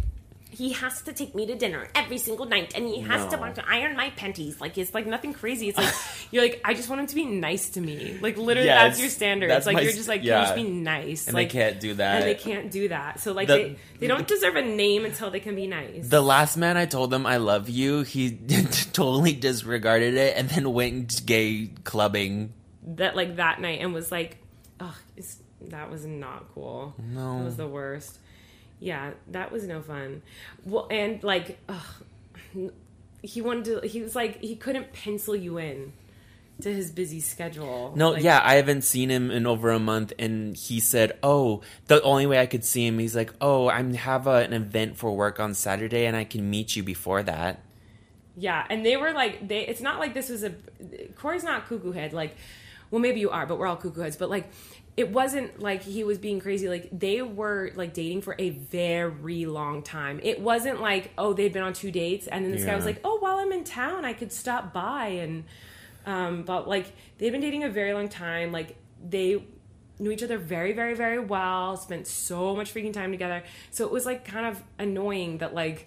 [0.58, 3.54] he has to take me to dinner every single night and he has to want
[3.54, 4.60] to iron my panties.
[4.60, 5.68] Like it's like nothing crazy.
[5.68, 5.94] It's like
[6.32, 8.18] you're like, I just want him to be nice to me.
[8.20, 9.48] Like literally that's your standard.
[9.50, 10.42] that's It's like you're just like, yeah.
[10.42, 11.28] just be nice?
[11.28, 12.16] And like, they can't do that.
[12.16, 13.20] and they can't do that.
[13.20, 16.08] So like The- they, they don't deserve a name until they can be nice.
[16.08, 18.32] The last man I told him I love you, he
[18.92, 22.52] totally disregarded it and then went gay clubbing.
[22.96, 24.38] that like that night and was like,
[24.80, 24.96] oh,
[25.68, 26.94] that was not cool.
[26.98, 27.40] No.
[27.40, 28.18] it was the worst.
[28.80, 30.22] Yeah, that was no fun.
[30.64, 32.72] Well, and like, ugh,
[33.22, 33.88] he wanted to.
[33.88, 35.92] He was like, he couldn't pencil you in
[36.60, 37.92] to his busy schedule.
[37.96, 41.62] No, Like, yeah, I haven't seen him in over a month, and he said, "Oh,
[41.86, 44.96] the only way I could see him, he's like, oh, I have a, an event
[44.96, 47.62] for work on Saturday, and I can meet you before that."
[48.36, 49.66] Yeah, and they were like, they.
[49.66, 50.52] It's not like this was a.
[51.16, 52.12] Corey's not cuckoo head.
[52.12, 52.36] Like,
[52.90, 54.16] well, maybe you are, but we're all cuckoo heads.
[54.16, 54.50] But like,
[54.98, 56.68] it wasn't like he was being crazy.
[56.68, 60.18] Like they were like dating for a very long time.
[60.24, 63.00] It wasn't like oh they'd been on two dates, and then this guy was like,
[63.04, 65.44] oh while I'm in town, I could stop by and.
[66.04, 68.50] Um, but like they've been dating a very long time.
[68.50, 68.76] Like
[69.08, 69.44] they
[70.00, 71.76] knew each other very, very, very well.
[71.76, 73.44] Spent so much freaking time together.
[73.70, 75.86] So it was like kind of annoying that like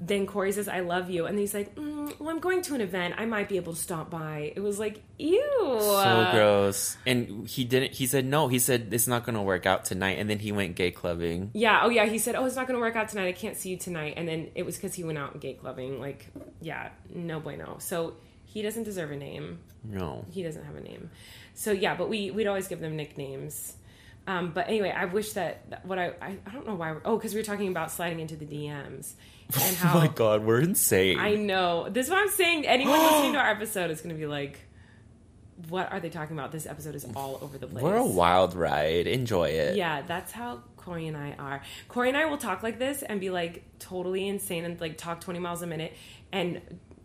[0.00, 1.26] then Corey says, I love you.
[1.26, 3.14] And he's like, mm, Well, I'm going to an event.
[3.18, 4.52] I might be able to stop by.
[4.54, 5.78] It was like, Ew.
[5.80, 6.96] So gross.
[7.04, 7.94] And he didn't.
[7.94, 8.46] He said no.
[8.46, 11.50] He said it's not going to work out tonight, and then he went gay clubbing.
[11.52, 11.80] Yeah.
[11.82, 12.06] Oh, yeah.
[12.06, 13.26] He said, Oh, it's not going to work out tonight.
[13.26, 14.14] I can't see you tonight.
[14.16, 16.00] And then it was because he went out gay clubbing.
[16.00, 16.28] Like,
[16.60, 17.78] yeah, no bueno.
[17.80, 19.58] So he doesn't deserve a name.
[19.82, 20.24] No.
[20.30, 21.10] He doesn't have a name.
[21.54, 23.74] So yeah, but we, we'd always give them nicknames.
[24.28, 26.92] Um, but anyway, I wish that what I, I, I don't know why.
[26.92, 29.14] We're, oh, because we were talking about sliding into the DMs
[29.54, 29.96] and how.
[29.96, 31.18] Oh my god, we're insane.
[31.18, 31.88] I know.
[31.88, 32.66] This is what I'm saying.
[32.66, 34.60] Anyone listening to our episode is going to be like,
[35.68, 36.52] what are they talking about?
[36.52, 37.82] This episode is all over the place.
[37.82, 39.06] we're a wild ride.
[39.06, 39.76] Enjoy it.
[39.76, 41.62] Yeah, that's how Corey and I are.
[41.88, 45.20] Corey and I will talk like this and be like totally insane and like talk
[45.20, 45.94] 20 miles a minute
[46.32, 46.60] and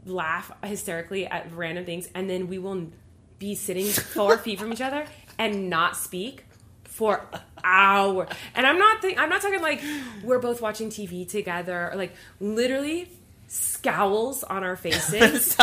[0.05, 2.09] laugh hysterically at random things.
[2.13, 2.91] And then we will
[3.39, 5.05] be sitting four feet from each other
[5.39, 6.45] and not speak
[6.93, 7.25] for
[7.63, 8.29] hours.
[8.55, 9.81] And I'm not think I'm not talking like
[10.23, 13.09] we're both watching TV together or like literally
[13.47, 15.55] scowls on our faces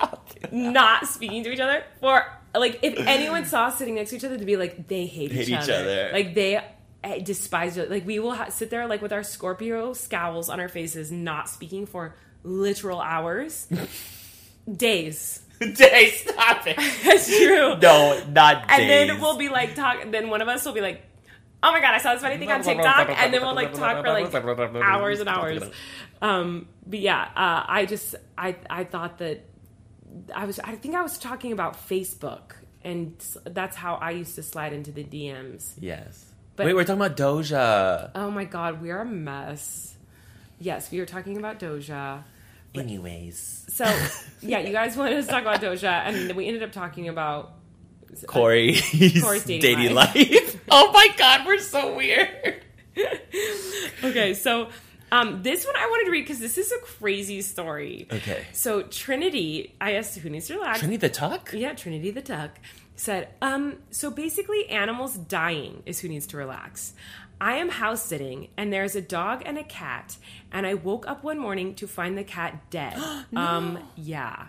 [0.52, 2.24] not speaking to each other for
[2.54, 5.30] like if anyone saw us sitting next to each other to be like they hate,
[5.30, 5.74] Hate each, each other.
[5.74, 6.10] other.
[6.12, 6.56] like they
[7.04, 10.58] eh, despise it like we will ha- sit there like with our scorpio scowls on
[10.60, 13.68] our faces not speaking for literal hours
[14.72, 15.40] days
[15.74, 16.76] Day, stop it.
[17.04, 19.08] that's true No, not and days.
[19.08, 21.02] then we'll be like talk then one of us will be like
[21.62, 24.04] oh my god i saw this funny thing on tiktok and then we'll like talk
[24.04, 24.32] for like
[24.82, 25.62] hours and hours
[26.20, 29.44] um but yeah uh i just i i thought that
[30.34, 32.52] i was i think i was talking about facebook
[32.84, 36.26] and that's how i used to slide into the dms Yes.
[36.56, 38.10] But- Wait, we're talking about Doja.
[38.14, 39.96] oh my god we're a mess
[40.60, 42.22] yes we are talking about doja
[42.78, 43.84] Anyways, so
[44.40, 47.52] yeah you guys wanted us to talk about doja and we ended up talking about
[48.26, 48.80] Corey's,
[49.22, 50.14] Corey's dating dating, life.
[50.14, 50.60] life.
[50.70, 52.62] oh my god, we're so weird.
[54.04, 54.68] okay, so
[55.12, 58.08] um, this one I wanted to read because this is a crazy story.
[58.10, 58.44] Okay.
[58.52, 60.80] So Trinity, I asked who needs to relax.
[60.80, 61.52] Trinity the Tuck?
[61.52, 62.58] Yeah, Trinity the duck
[62.96, 66.94] said, um, so basically animals dying is who needs to relax.
[67.40, 70.16] I am house sitting and there's a dog and a cat,
[70.52, 72.96] and I woke up one morning to find the cat dead.
[73.36, 74.46] Um, yeah.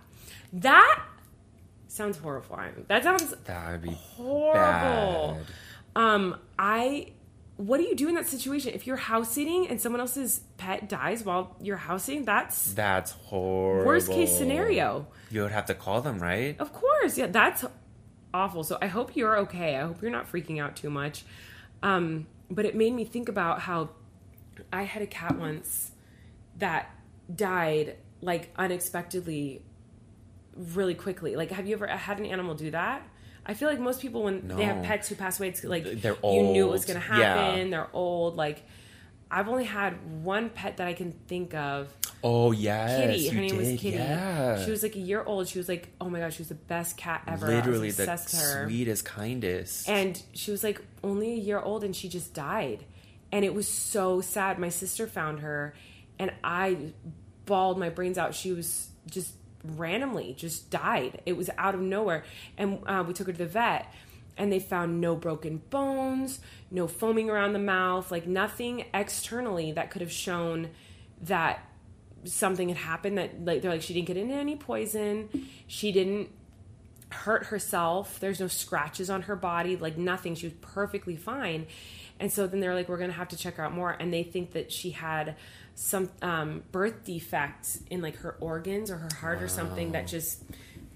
[0.54, 1.04] That
[1.88, 2.86] sounds horrifying.
[2.88, 5.38] That sounds That would be horrible.
[5.38, 5.46] bad.
[5.96, 7.12] Um, I
[7.58, 10.88] what do you do in that situation if you're house sitting and someone else's pet
[10.88, 12.24] dies while you're house sitting?
[12.24, 13.88] That's That's horrible.
[13.88, 15.08] worst case scenario.
[15.32, 16.56] You would have to call them, right?
[16.60, 17.66] Of course, yeah, that's
[18.34, 18.64] awful.
[18.64, 19.76] So I hope you're okay.
[19.76, 21.26] I hope you're not freaking out too much.
[21.82, 23.90] Um, but it made me think about how
[24.72, 25.92] I had a cat once
[26.58, 26.90] that
[27.34, 29.62] died like unexpectedly
[30.56, 31.36] really quickly.
[31.36, 33.08] Like, have you ever had an animal do that?
[33.46, 36.18] I feel like most people when they have pets who pass away, it's like They're
[36.24, 37.34] you knew it was going to Yeah.
[37.36, 37.70] happen.
[37.70, 38.36] They're old.
[38.36, 38.64] Like,
[39.30, 41.90] I've only had one pet that I can think of.
[42.24, 43.28] Oh yes, Kitty.
[43.28, 43.98] Her you name was Kitty.
[43.98, 45.48] Yeah, She was like a year old.
[45.48, 47.48] She was like, oh my god, she was the best cat ever.
[47.48, 48.66] literally the with her.
[48.66, 49.90] sweetest, kindest.
[49.90, 52.86] And she was like only a year old and she just died.
[53.32, 54.58] And it was so sad.
[54.58, 55.74] My sister found her
[56.18, 56.94] and I
[57.46, 58.34] bawled my brains out.
[58.34, 61.22] She was just randomly just died.
[61.26, 62.24] It was out of nowhere.
[62.58, 63.92] And uh, we took her to the vet
[64.38, 66.40] and they found no broken bones,
[66.72, 70.70] no foaming around the mouth, like nothing externally that could have shown
[71.24, 71.64] that
[72.24, 75.30] something had happened that like they're like she didn't get into any poison
[75.68, 76.30] she didn't
[77.10, 78.20] hurt herself.
[78.20, 80.36] There's no scratches on her body, like nothing.
[80.36, 81.68] She was perfectly fine.
[82.20, 83.92] And so then they're like, we're gonna have to check her out more.
[83.92, 85.36] And they think that she had
[85.76, 90.44] some um, birth defect in like her organs or her heart or something that just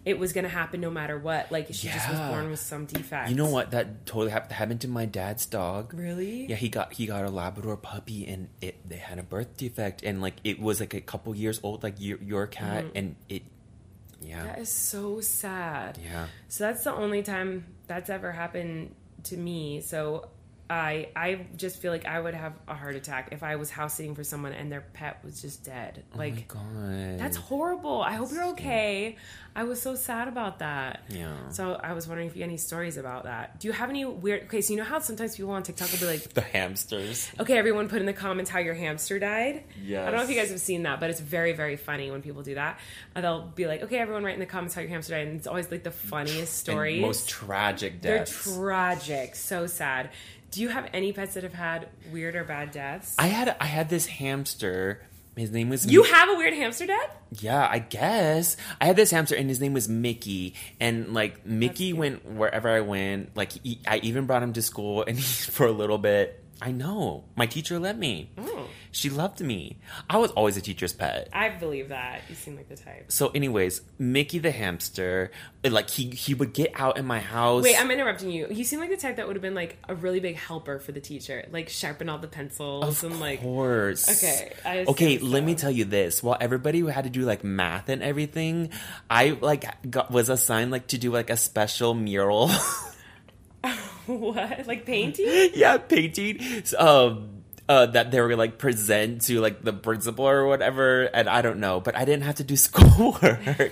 [0.04, 1.52] it was gonna happen no matter what.
[1.52, 3.30] Like she just was born with some defect.
[3.30, 3.72] you know what?
[3.72, 5.94] That totally hap- happened to my dad's dog.
[5.94, 6.48] Really?
[6.48, 10.04] Yeah, he got he got a Labrador puppy, and it they had a birth defect,
[10.04, 13.44] and like it was like a couple years old, like your your cat, and it,
[14.22, 14.48] yeah, Mm-hmm.
[14.48, 15.98] That is so sad.
[16.04, 16.28] yeah.
[16.48, 18.94] So that's the only time that's ever happened
[19.24, 19.82] to me.
[19.82, 20.30] So
[20.72, 23.96] I I just feel like I would have a heart attack if I was house
[23.96, 26.04] sitting for someone and their pet was just dead.
[26.16, 28.02] Like oh my god, that's horrible.
[28.02, 29.18] I hope you're okay.
[29.54, 31.04] I was so sad about that.
[31.10, 31.50] Yeah.
[31.50, 33.60] So I was wondering if you had any stories about that.
[33.60, 36.00] Do you have any weird Okay, so you know how sometimes people on TikTok will
[36.00, 37.30] be like the hamsters.
[37.38, 39.66] Okay, everyone put in the comments how your hamster died.
[39.84, 40.04] Yeah.
[40.04, 42.22] I don't know if you guys have seen that, but it's very, very funny when
[42.22, 42.80] people do that.
[43.14, 45.28] Uh, they'll be like, okay, everyone write in the comments how your hamster died.
[45.28, 47.02] And it's always like the funniest And stories.
[47.02, 49.36] most tragic They're tragic.
[49.36, 50.12] So sad.
[50.52, 53.16] Do you have any pets that have had weird or bad deaths?
[53.18, 55.02] I had I had this hamster.
[55.38, 57.16] His name was you Mi- have a weird hamster death?
[57.40, 58.58] Yeah, I guess.
[58.82, 60.56] I had this hamster and his name was Mickey.
[60.80, 63.36] And like Mickey went wherever I went.
[63.36, 66.44] Like he, I even brought him to school and he, for a little bit.
[66.62, 67.24] I know.
[67.36, 68.30] My teacher let me.
[68.38, 68.68] Oh.
[68.92, 69.78] She loved me.
[70.10, 71.30] I was always a teacher's pet.
[71.32, 72.22] I believe that.
[72.28, 73.12] You seem like the type.
[73.12, 75.32] So anyways, Mickey the hamster,
[75.64, 77.64] like he he would get out in my house.
[77.64, 78.48] Wait, I'm interrupting you.
[78.50, 80.92] You seem like the type that would have been like a really big helper for
[80.92, 83.40] the teacher, like sharpen all the pencils Of and like.
[83.42, 84.10] course.
[84.10, 84.52] Okay,
[84.88, 85.18] okay.
[85.20, 86.22] Let me tell you this.
[86.22, 88.72] While everybody had to do like math and everything,
[89.10, 92.52] I like got, was assigned like to do like a special mural.
[94.08, 94.68] What?
[94.68, 95.52] Like painting?
[95.54, 96.40] yeah, painting.
[96.78, 97.41] Um,
[97.72, 101.60] uh, that they were like present to like the principal or whatever, and I don't
[101.60, 103.24] know, but I didn't have to do schoolwork.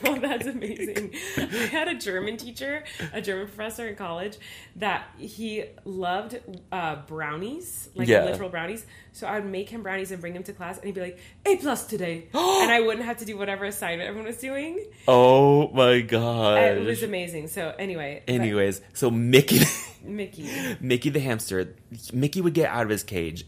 [0.06, 1.14] Oh, that's amazing.
[1.38, 1.42] I
[1.78, 4.38] had a German teacher, a German professor in college,
[4.78, 6.40] that he loved
[6.72, 8.24] uh, brownies, like Yeah.
[8.26, 8.86] literal brownies.
[9.12, 11.20] So I would make him brownies and bring him to class, and he'd be like,
[11.46, 12.28] A plus today.
[12.34, 14.80] and I wouldn't have to do whatever assignment everyone was doing.
[15.08, 16.58] oh my god!
[16.78, 17.48] It was amazing.
[17.50, 18.24] So, anyway.
[18.26, 19.60] but Anyways, so Mickey.
[20.04, 20.48] Mickey.
[20.80, 21.76] Mickey the hamster,
[22.14, 23.46] Mickey would get out of his cage.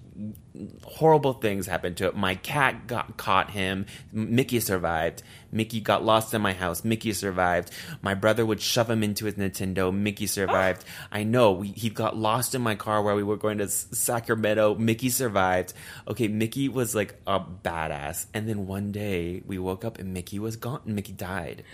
[0.84, 2.16] Horrible things happened to it.
[2.16, 3.86] My cat got caught him.
[4.12, 5.24] Mickey survived.
[5.51, 6.84] Mickey got lost in my house.
[6.84, 7.72] Mickey survived.
[8.01, 9.93] My brother would shove him into his Nintendo.
[9.93, 10.86] Mickey survived.
[11.12, 11.51] I know.
[11.51, 14.76] We, he got lost in my car where we were going to Sacramento.
[14.76, 15.74] Mickey survived.
[16.07, 18.26] Okay, Mickey was like a badass.
[18.34, 20.82] And then one day we woke up and Mickey was gone.
[20.86, 21.64] Mickey died.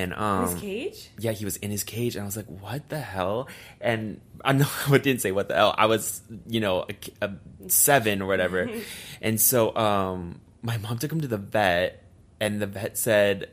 [0.00, 1.10] And um, His cage?
[1.18, 3.48] yeah, he was in his cage, and I was like, "What the hell?"
[3.80, 5.74] And I know I didn't say what the hell.
[5.76, 7.30] I was, you know, a, a
[7.68, 8.68] seven or whatever,
[9.20, 12.02] and so um, my mom took him to the vet,
[12.40, 13.50] and the vet said,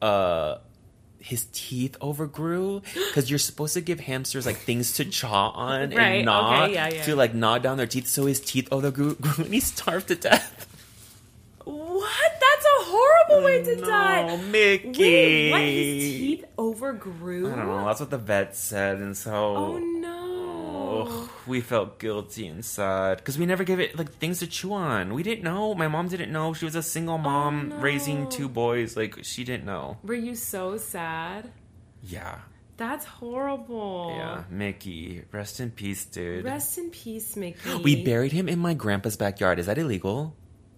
[0.00, 0.56] uh.
[1.22, 6.00] His teeth overgrew because you're supposed to give hamsters like things to chaw on Right,
[6.16, 7.02] and gnaw okay, yeah, yeah.
[7.02, 8.06] to like gnaw down their teeth.
[8.08, 10.66] So his teeth overgrew and he starved to death.
[12.00, 12.32] What?
[12.40, 14.26] That's a horrible way to No, die.
[14.30, 15.02] Oh, Mickey.
[15.02, 15.60] Wait, what?
[15.60, 17.52] His teeth overgrew?
[17.52, 17.84] I don't know.
[17.84, 20.16] That's what the vet said, and so Oh no.
[20.92, 24.72] Oh, we felt guilty and sad because we never gave it like things to chew
[24.72, 25.14] on.
[25.14, 25.74] We didn't know.
[25.74, 26.52] My mom didn't know.
[26.52, 27.82] She was a single oh, mom Oh, no.
[27.82, 28.96] raising two boys.
[28.96, 29.98] Like she didn't know.
[30.02, 31.50] Were you so sad?
[32.02, 32.38] Yeah,
[32.78, 34.14] That's horrible.
[34.16, 34.44] yeah.
[34.50, 36.44] Mickey, rest in peace, dude.
[36.44, 37.74] Rest in peace, Mickey.
[37.84, 39.58] we buried him in my grandpa's backyard.
[39.58, 40.34] Is that illegal?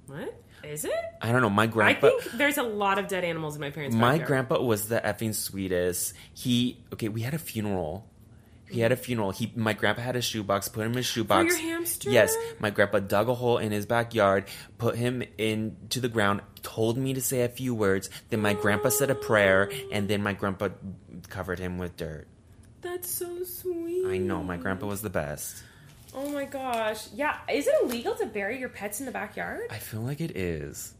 [0.06, 0.34] What?
[0.64, 0.92] Is it?
[1.20, 1.50] I don't know.
[1.50, 2.06] My grandpa.
[2.06, 4.26] I think there's a lot of dead animals in my parents' my backyard.
[4.28, 6.14] grandpa was the effing sweetest.
[6.34, 7.08] He okay.
[7.08, 8.08] We had a funeral.
[8.72, 9.32] He had a funeral.
[9.32, 10.68] He, my grandpa had a shoebox.
[10.68, 11.60] Put him in a shoebox.
[11.60, 12.10] your hamster?
[12.10, 12.34] Yes.
[12.58, 14.46] My grandpa dug a hole in his backyard,
[14.78, 18.08] put him into the ground, told me to say a few words.
[18.30, 20.70] Then my grandpa said a prayer, and then my grandpa
[21.28, 22.28] covered him with dirt.
[22.80, 24.06] That's so sweet.
[24.06, 25.62] I know my grandpa was the best.
[26.14, 27.08] Oh my gosh.
[27.14, 27.38] Yeah.
[27.52, 29.66] Is it illegal to bury your pets in the backyard?
[29.70, 30.94] I feel like it is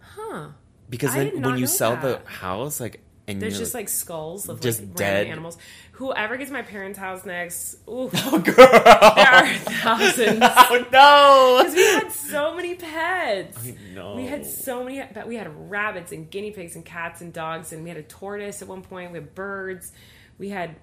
[0.00, 0.48] Huh.
[0.90, 4.60] because I then when you sell the house, like and There's just like skulls of
[4.60, 5.12] Just like dead.
[5.14, 5.56] random animals.
[5.92, 10.40] Whoever gets my parents' house next, ooh, oh girl, there are thousands.
[10.42, 13.56] oh no, Because we had so many pets.
[13.64, 14.16] I know.
[14.16, 17.72] We had so many, but we had rabbits and guinea pigs and cats and dogs,
[17.72, 19.12] and we had a tortoise at one point.
[19.12, 19.92] We had birds.
[20.38, 20.74] We had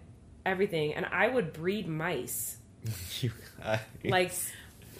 [0.45, 2.55] everything, and I would breed mice,
[3.21, 3.79] You guys.
[4.03, 4.31] like,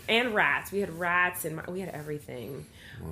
[0.07, 0.71] and rats.
[0.71, 2.65] We had rats and we had everything.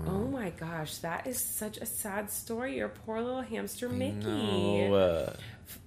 [0.05, 2.75] Oh my gosh, that is such a sad story.
[2.75, 4.25] Your poor little hamster Mickey.
[4.25, 5.33] No, uh,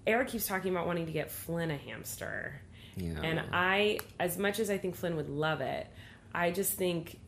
[0.07, 2.61] Erik keeps talking about wanting to get Flynn a hamster.
[2.97, 3.21] yeah.
[3.23, 5.87] And I, as much as I think Flynn would love it,
[6.35, 7.19] I just think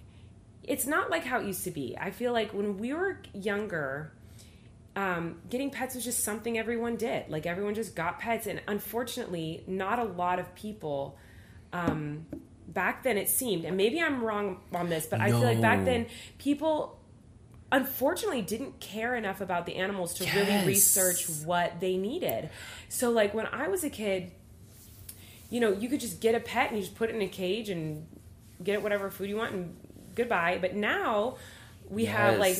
[0.62, 1.96] it's not like how it used to be.
[1.98, 4.10] I feel like when we were younger,
[4.96, 7.28] um, getting pets was just something everyone did.
[7.28, 11.18] Like everyone just got pets, and unfortunately, not a lot of people.
[11.72, 12.26] Um,
[12.68, 15.84] back then, it seemed, and maybe I'm wrong on this, but I feel like back
[15.84, 16.06] then
[16.38, 16.98] people
[17.70, 22.50] unfortunately didn't care enough about the animals to really research what they needed.
[22.90, 24.30] So like when I was a kid,
[25.48, 27.28] you know, you could just get a pet and you just put it in a
[27.28, 28.06] cage and
[28.62, 29.76] get it whatever food you want and
[30.14, 30.58] goodbye.
[30.60, 31.36] But now
[31.88, 32.58] we have like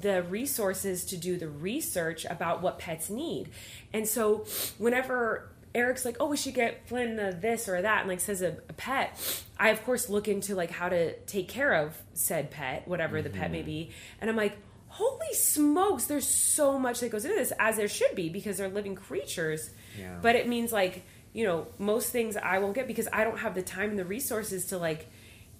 [0.00, 3.50] the resources to do the research about what pets need.
[3.92, 4.46] And so
[4.78, 8.42] whenever Erik's like, oh, we should get Flynn uh, this or that, and like says
[8.42, 9.16] a, a pet,
[9.58, 13.30] I of course look into like how to take care of said pet, whatever the
[13.30, 13.90] pet may be,
[14.20, 14.56] and I'm like,
[14.88, 18.68] holy smokes, there's so much that goes into this, as there should be because they're
[18.68, 19.70] living creatures.
[19.96, 20.18] Yeah.
[20.20, 23.54] But it means like, you know, most things I won't get because I don't have
[23.54, 25.08] the time and the resources to like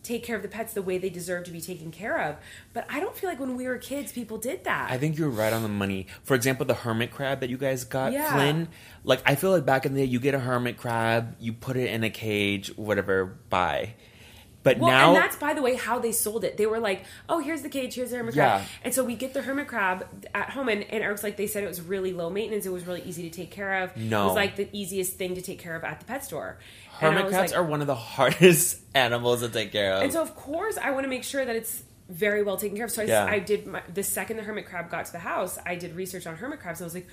[0.03, 2.36] take care of the pets the way they deserve to be taken care of.
[2.72, 4.90] But I don't feel like when we were kids, people did that.
[4.90, 6.07] I think you're right on the money.
[6.24, 8.32] For example, the hermit crab that you guys got, Yeah.
[8.32, 8.68] Flynn.
[9.05, 11.76] Like I feel like back in the day, you get a hermit crab, you put
[11.76, 13.94] it in a cage, whatever, bye.
[14.62, 16.58] But Well, now, and that's by the way how they sold it.
[16.58, 18.66] They were like, "Oh, here's the cage, here's the hermit crab," Yeah.
[18.84, 21.64] and so we get the hermit crab at home, and, and Erik's like, they said
[21.64, 23.96] it was really low maintenance, it was really easy to take care of.
[23.96, 24.24] No.
[24.24, 26.58] it was like the easiest thing to take care of at the pet store.
[26.92, 30.02] Hermit crabs like- are one of the hardest animals to take care of.
[30.02, 32.84] And so, of course, I want to make sure that it's very well taken care
[32.86, 32.90] of.
[32.90, 33.24] So I, Yeah.
[33.24, 36.26] I did my, the second the hermit crab got to the house, I did research
[36.26, 36.80] on hermit crabs.
[36.80, 37.06] And I was like,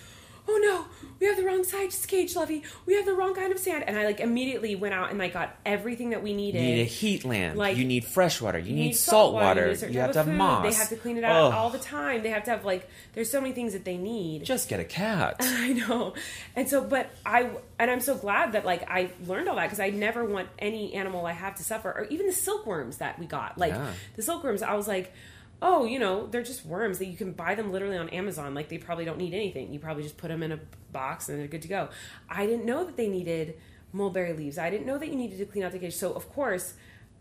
[0.50, 0.86] oh no,
[1.20, 2.64] we have the wrong size cage, Lovey.
[2.86, 3.84] We have the wrong kind of sand.
[3.88, 6.62] And I like immediately went out and like got everything that we needed.
[6.62, 7.58] you need a heat lamp.
[7.58, 8.58] Like- you need fresh water.
[8.60, 9.66] You, You need, salt water.
[9.68, 10.36] need a certain You have to have food.
[10.36, 10.64] moss.
[10.72, 11.54] They have to clean it out Ugh.
[11.54, 12.24] all the time.
[12.24, 14.44] They have to have like there's so many things that they need.
[14.46, 15.36] Just get a cat.
[15.40, 16.14] I know.
[16.56, 19.80] And so, but I, and I'm so glad that like I learned all that because
[19.80, 23.26] I never want any animal I have to suffer, or even the silkworms that we
[23.26, 23.58] got.
[23.58, 23.92] Like Yeah.
[24.16, 25.14] the silkworms, I was like,
[25.62, 28.54] oh, you know, they're just worms that you can buy them literally on Amazon.
[28.54, 29.74] Like they probably don't need anything.
[29.74, 30.60] You probably just put them in a
[30.92, 31.90] box and they're good to go.
[32.30, 33.58] I didn't know that they needed
[33.92, 34.58] mulberry leaves.
[34.58, 35.96] I didn't know that you needed to clean out the cage.
[35.96, 36.74] So of course,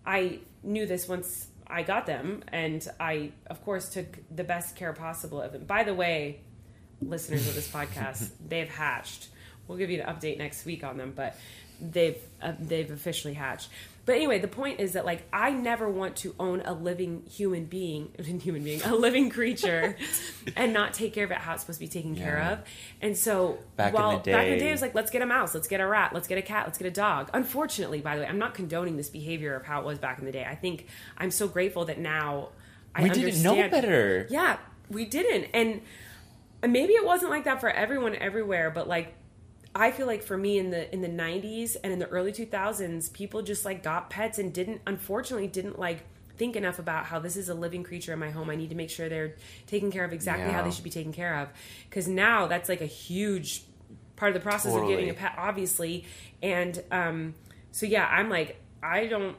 [0.04, 4.92] I knew this once I got them, and I of course took the best care
[4.92, 5.64] possible of them.
[5.64, 6.40] By the way,
[7.00, 9.28] listeners of this podcast, they've hatched.
[9.66, 11.36] We'll give you an update next week on them, but
[11.80, 13.68] they've uh, they've officially hatched.
[14.06, 17.64] But anyway, the point is that like I never want to own a living human
[17.64, 19.96] being, human being, a living creature,
[20.56, 22.60] and not take care of it how it's supposed to be taken care of.
[23.02, 25.10] And so Back in the while back in the day- day, it was like let's
[25.10, 27.30] get a mouse, let's get a rat, let's get a cat, let's get a dog.
[27.34, 30.24] Unfortunately, by the way, I'm not condoning this behavior of how it was back in
[30.24, 30.46] the day.
[30.48, 30.86] I think
[31.18, 32.50] I'm so grateful that now
[32.94, 34.26] I we didn't know better.
[34.30, 35.50] yeah, we didn't.
[35.52, 35.80] And
[36.62, 39.14] maybe it wasn't like that for everyone everywhere, but like
[39.76, 43.12] I feel like for me in the in the 90s and in the early 2000s,
[43.12, 46.02] people just like got pets and didn't unfortunately didn't like
[46.38, 48.48] think enough about how this is a living creature in my home.
[48.48, 51.12] I need to make sure they're taken care of exactly how they should be taken
[51.12, 51.48] care of
[51.90, 53.64] cuz now that's like a huge
[54.16, 56.06] part of the process of getting a pet obviously.
[56.42, 57.34] And um
[57.70, 59.36] so yeah, I'm like I don't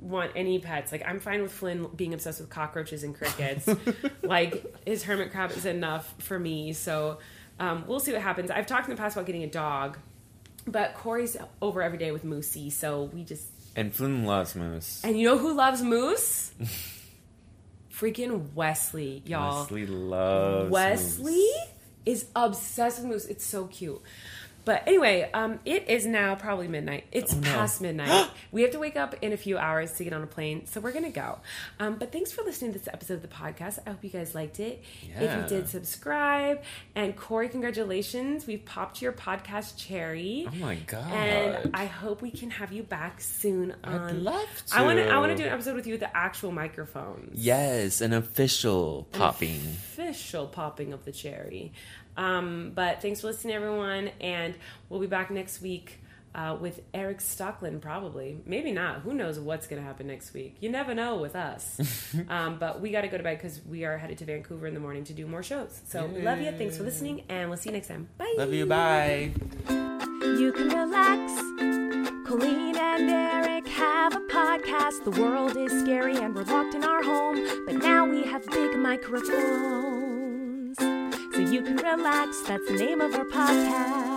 [0.00, 0.90] want any pets.
[0.90, 3.68] Like I'm fine with Flynn being obsessed with cockroaches and crickets.
[4.22, 6.72] like his hermit crab is enough for me.
[6.72, 7.18] So
[7.58, 8.50] um, we'll see what happens.
[8.50, 9.98] I've talked in the past about getting a dog,
[10.66, 15.02] but Corey's over every day with Moosey, so we just And Flynn loves moose.
[15.04, 16.52] and you know who loves Moose?
[17.92, 19.62] Freaking Wesley, y'all.
[19.62, 21.68] Wesley loves Wesley moose.
[22.04, 23.24] is obsessed with Moose.
[23.26, 24.02] It's so cute.
[24.66, 27.04] But anyway, um, it is now probably midnight.
[27.12, 27.50] It's Oh, no.
[27.52, 28.28] past midnight.
[28.52, 30.80] we have to wake up in a few hours to get on a plane, so
[30.80, 31.38] we're gonna go.
[31.80, 33.78] Um, but thanks for listening to this episode of the podcast.
[33.86, 34.82] I hope you guys liked it.
[35.08, 35.22] Yeah.
[35.22, 36.62] If you did, subscribe.
[36.94, 38.46] And Corey, congratulations!
[38.46, 40.48] We've popped your podcast cherry.
[40.52, 41.12] Oh my god.
[41.12, 43.74] And I hope we can have you back soon.
[43.84, 45.08] On, love I want to.
[45.08, 45.42] I want to to.
[45.44, 47.38] do an episode with you with the actual microphones.
[47.40, 49.60] yes, an official popping.
[49.60, 51.72] Official popping of the cherry.
[52.16, 54.54] Um, but thanks for listening, everyone, and
[54.88, 56.00] we'll be back next week.
[56.34, 58.38] Uh, with Erik Stocklin, probably.
[58.44, 59.00] Maybe not.
[59.00, 60.58] Who knows what's going to happen next week?
[60.60, 61.80] You never know with us.
[62.28, 64.74] um, but we got to go to bed because we are headed to Vancouver in
[64.74, 65.80] the morning to do more shows.
[65.86, 66.52] So, love you.
[66.52, 68.10] Thanks for listening, and we'll see you next time.
[68.18, 68.34] Bye.
[68.36, 68.66] Love you.
[68.66, 69.32] Bye.
[69.70, 71.32] You can relax.
[72.26, 75.04] Colleen and Erik have a podcast.
[75.04, 77.64] The world is scary and we're locked in our home.
[77.64, 79.95] But now we have big microphones.
[81.50, 82.40] You can relax.
[82.42, 84.15] That's the name of our podcast.